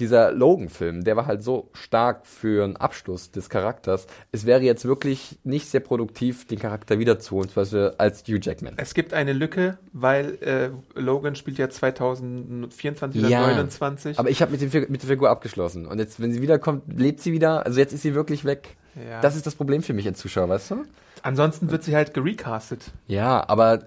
[0.00, 4.06] dieser Logan-Film, der war halt so stark für einen Abschluss des Charakters.
[4.32, 8.74] Es wäre jetzt wirklich nicht sehr produktiv, den Charakter wiederzuholen, zum Beispiel als Hugh Jackman.
[8.78, 13.46] Es gibt eine Lücke, weil äh, Logan spielt ja 2024 oder Ja.
[13.46, 14.18] 29.
[14.18, 15.86] Aber ich habe mit, dem mit der Figur abgeschlossen.
[15.86, 17.66] Und jetzt, wenn sie wiederkommt, lebt sie wieder.
[17.66, 18.76] Also jetzt ist sie wirklich weg.
[19.08, 19.20] Ja.
[19.20, 20.84] Das ist das Problem für mich als Zuschauer, weißt du?
[21.22, 22.92] Ansonsten wird sie halt gerecastet.
[23.06, 23.80] Ja, aber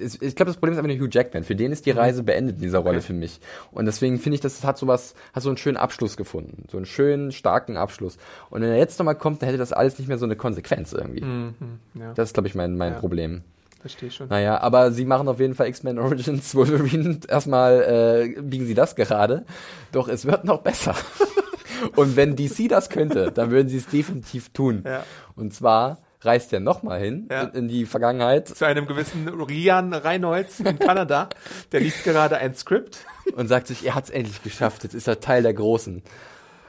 [0.00, 1.44] ich glaube, das Problem ist einfach nur Hugh Jackman.
[1.44, 2.98] Für den ist die Reise beendet in dieser Rolle Mhm.
[2.98, 3.06] Okay.
[3.06, 3.40] für mich.
[3.72, 6.64] Und deswegen finde ich, das hat sowas, hat so einen schönen Abschluss gefunden.
[6.70, 8.18] So einen schönen, starken Abschluss.
[8.50, 10.92] Und wenn er jetzt nochmal kommt, dann hätte das alles nicht mehr so eine Konsequenz
[10.92, 11.22] irgendwie.
[11.24, 11.54] Mhm,
[11.94, 12.98] ja, Das ist, glaube ich, mein, mein Ja.
[13.00, 13.42] Problem.
[13.80, 14.28] verstehe schon.
[14.28, 17.20] Naja, aber sie machen auf jeden Fall X-Men Origins Wolverine.
[17.28, 19.44] Erstmal äh, biegen sie das gerade.
[19.92, 20.94] Doch es wird noch besser.
[21.96, 24.82] Und wenn DC das könnte, dann würden sie es definitiv tun.
[24.84, 25.04] Ja.
[25.36, 27.42] Und zwar reist er nochmal hin Ja.
[27.42, 31.28] in, in die Vergangenheit Zu einem gewissen Rian Reinholz in Kanada.
[31.72, 33.04] Der liest gerade ein Skript.
[33.36, 34.82] und sagt sich, er hat es endlich geschafft.
[34.84, 36.02] Jetzt ist er Teil der Großen.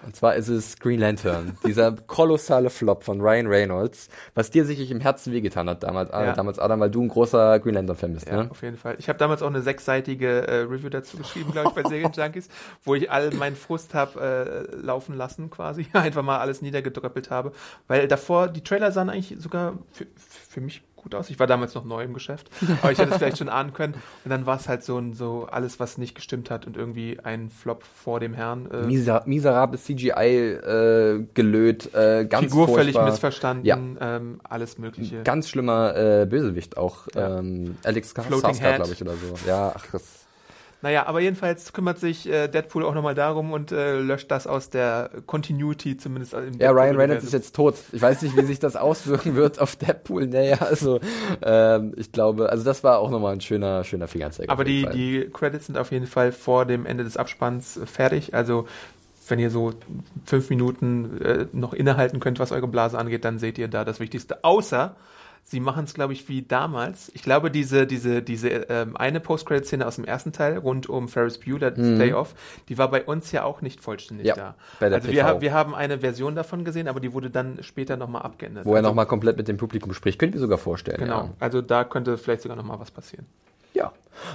[0.06, 4.91] Und zwar ist es Green Lantern, dieser kolossale Flop von Ryan Reynolds, was dir sicherlich
[4.91, 6.34] im Herzen wehgetan hat damals, Ja.
[6.34, 8.28] damals Adam, weil du ein großer Green Lantern-Fan bist.
[8.28, 8.52] Ja, Ne?
[8.52, 8.95] auf jeden Fall.
[9.00, 12.50] Ich habe damals auch eine sechsseitige äh, Review dazu geschrieben, glaube ich, bei Serienjunkies,
[12.84, 15.88] wo ich all meinen Frust habe äh, laufen lassen quasi.
[15.93, 17.52] Einfach mal alles niedergedröppelt habe.
[17.88, 20.06] Weil davor, die Trailer sahen eigentlich sogar für,
[20.50, 21.30] für mich gut aus.
[21.30, 22.50] Ich war damals noch neu im Geschäft,
[22.82, 23.95] aber ich hätte es vielleicht schon ahnen können.
[24.24, 27.20] Und dann war es halt so ein so alles, was nicht gestimmt hat und irgendwie
[27.24, 28.70] ein Flop vor dem Herrn.
[28.72, 33.06] Äh, Miser miserables CGI äh, gelöt, äh, ganz Figur völlig furchtbar.
[33.10, 33.78] missverstanden, Ja.
[34.00, 35.24] ähm, alles Mögliche.
[35.24, 37.08] Ganz schlimmer äh, Bösewicht auch.
[37.16, 39.34] Ähm, Alex Skarsgård, glaube ich, oder so.
[39.47, 40.18] Ja, ach, das,
[40.82, 44.69] Naja, aber jedenfalls kümmert sich äh, Deadpool auch nochmal darum und äh, löscht das aus
[44.69, 47.75] der Continuity, zumindest im ja, Ryan Reynolds ist jetzt tot.
[47.91, 50.27] Ich weiß nicht, wie sich das auswirken wird auf Deadpool.
[50.27, 51.01] Naja, also
[51.41, 54.49] ähm, ich glaube, also das war auch nochmal ein schöner, schöner Fingerzeig.
[54.49, 54.93] Aber die, Fall.
[54.93, 58.34] die Credits sind auf jeden Fall vor dem Ende des Abspanns fertig.
[58.34, 58.65] Also
[59.27, 59.73] wenn ihr so
[60.25, 63.99] fünf Minuten äh, noch innehalten könnt, was eure Blase angeht, dann seht ihr da das
[63.99, 64.43] Wichtigste.
[64.43, 64.95] Außer
[65.50, 67.12] sie machen es, glaube ich, wie damals.
[67.16, 71.39] Ich glaube, diese, diese, diese ähm, eine Post-Credit-Szene aus dem ersten Teil rund um Ferris
[71.39, 72.36] Bueller Day Off,
[72.70, 74.28] die war bei uns ja auch nicht vollständig Mhm.
[74.30, 74.56] Ja, da.
[74.80, 75.28] bei der also wir, PV.
[75.28, 78.66] ha- wir haben eine Version davon gesehen, aber die wurde dann später nochmal abgeändert.
[78.66, 80.20] wo er also, nochmal komplett mit dem Publikum spricht.
[80.20, 81.00] Könnt ihr sogar vorstellen.
[81.00, 81.24] Genau.
[81.24, 81.34] Ja.
[81.39, 83.26] Also da könnte vielleicht sogar nochmal was passieren.
[83.74, 83.91] Ja.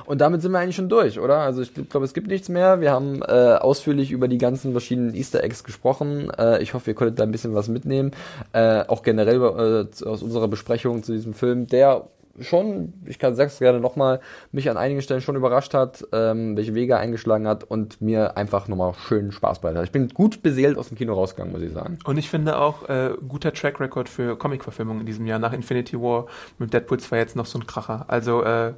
[0.06, 1.38] Und damit sind wir eigentlich schon durch, oder?
[1.38, 2.80] Also ich glaube, es gibt nichts mehr.
[2.80, 6.30] Wir haben äh, ausführlich über die ganzen verschiedenen Easter Eggs gesprochen.
[6.38, 8.12] Äh, ich hoffe, ihr konntet da ein bisschen was mitnehmen.
[8.52, 12.06] Äh, auch generell äh, aus unserer Besprechung zu diesem Film, der
[12.40, 14.20] schon, ich kann sag's gerne nochmal,
[14.52, 18.68] mich an einigen Stellen schon überrascht hat, ähm, welche Wege eingeschlagen hat und mir einfach
[18.68, 19.86] nochmal schön Spaß bereitet hat.
[19.86, 21.98] Ich bin gut beseelt aus dem Kino rausgegangen, muss ich sagen.
[22.04, 25.38] Und ich finde auch äh, guter Track Record für Comic-Verfilmungen in diesem Jahr.
[25.38, 26.26] Nach Infinity War
[26.58, 28.06] mit Deadpool 2 jetzt noch so ein Kracher.
[28.08, 28.72] Also, äh,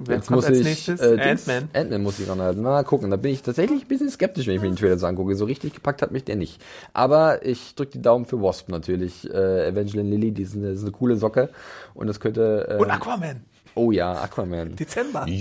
[0.00, 1.00] wer Jetzt kommt muss als ich, nächstes?
[1.00, 1.68] äh, Ant-Man.
[1.72, 2.62] Ant-Man muss ich ranhalten.
[2.62, 3.10] Mal gucken.
[3.10, 5.34] Da bin ich tatsächlich ein bisschen skeptisch, wenn ich mir den Trailer so angucke.
[5.36, 6.60] So richtig gepackt hat mich der nicht.
[6.92, 9.28] Aber ich drücke die Daumen für Wasp natürlich.
[9.32, 11.50] Äh, Evangeline Lilly, die ist eine, ist eine coole Socke.
[11.94, 12.66] Und das könnte.
[12.68, 13.44] Äh, Und Aquaman.
[13.74, 14.76] oh ja, Aquaman.
[14.76, 15.26] Dezember.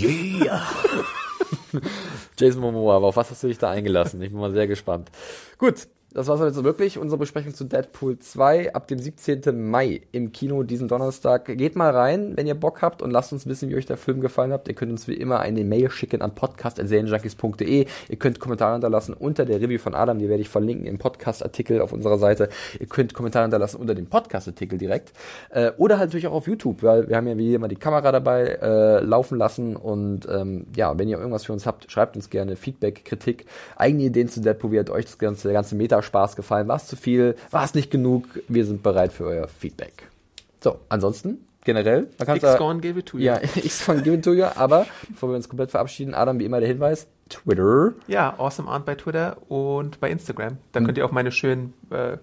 [2.37, 4.21] Jason Momoa, aber auf was hast du dich da eingelassen?
[4.21, 5.09] Ich bin mal sehr gespannt.
[5.57, 6.97] Gut, das war's jetzt wirklich.
[6.97, 9.69] Unsere Besprechung zu Deadpool 2 ab dem 17.
[9.69, 11.45] Mai im Kino diesen Donnerstag.
[11.45, 14.19] Geht mal rein, wenn ihr Bock habt und lasst uns wissen, wie euch der Film
[14.19, 14.67] gefallen hat.
[14.67, 17.85] Ihr könnt uns wie immer eine Mail schicken an podcast.serienjunkies.de.
[18.09, 21.79] Ihr könnt Kommentare hinterlassen unter der Review von Adam, die werde ich verlinken im Podcast-Artikel
[21.79, 22.49] auf unserer Seite.
[22.79, 25.13] Ihr könnt Kommentare hinterlassen unter dem Podcast-Artikel direkt.
[25.51, 28.11] Äh, oder halt natürlich auch auf YouTube, weil wir haben ja wie immer die Kamera
[28.11, 29.75] dabei äh, laufen lassen.
[29.75, 33.45] Und ähm, ja, wenn ihr irgendwas für uns habt, schreibt uns gerne Feedback, Kritik,
[33.75, 34.71] eigene Ideen zu Deadpool.
[34.71, 36.67] Wie hat euch das ganze, der ganze Meta-Spaß gefallen?
[36.67, 37.35] War es zu viel?
[37.51, 38.25] War es nicht genug?
[38.47, 40.07] Wir sind bereit für euer Feedback.
[40.61, 43.25] So, ansonsten generell, man kann X-Gone gave it to you.
[43.25, 46.45] ja, X von Give It To You, aber bevor wir uns komplett verabschieden, Adam, wie
[46.45, 47.93] immer der Hinweis, Twitter.
[48.07, 50.57] Ja, Awesome Arndt bei Twitter und bei Instagram.
[50.71, 52.17] Da könnt ihr auch meine schönen äh,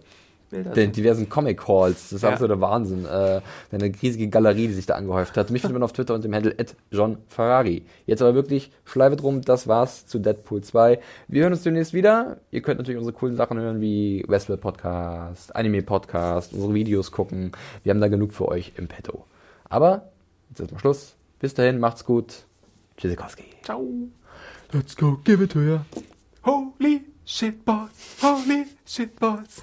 [0.51, 2.05] Bilder den diversen Comic Halls.
[2.05, 2.31] Das ist Ja.
[2.31, 3.05] absoluter Wahnsinn.
[3.05, 3.41] Äh,
[3.73, 5.51] eine riesige Galerie, die sich da angehäuft hat.
[5.51, 6.55] Mich findet man auf Twitter unter dem Handle
[6.91, 7.85] John Ferrari.
[8.07, 11.01] Jetzt aber wirklich Schleife drum, das war's zu Deadpool 2.
[11.29, 12.39] Wir hören uns demnächst wieder.
[12.51, 17.53] Ihr könnt natürlich unsere coolen Sachen hören, wie Westworld Podcast, Anime Podcast, unsere Videos gucken.
[17.83, 19.25] Wir haben da genug für euch im Petto.
[19.69, 20.11] Aber,
[20.51, 21.17] jetzt ist mal Schluss.
[21.41, 22.45] Bis dahin, macht's gut.
[22.97, 23.45] Tschüssikowski.
[23.63, 23.85] Ciao.
[24.73, 25.85] Let's go, give it to ya.
[26.45, 27.91] Holy shit, boss.
[28.23, 29.63] Holy shit, boss.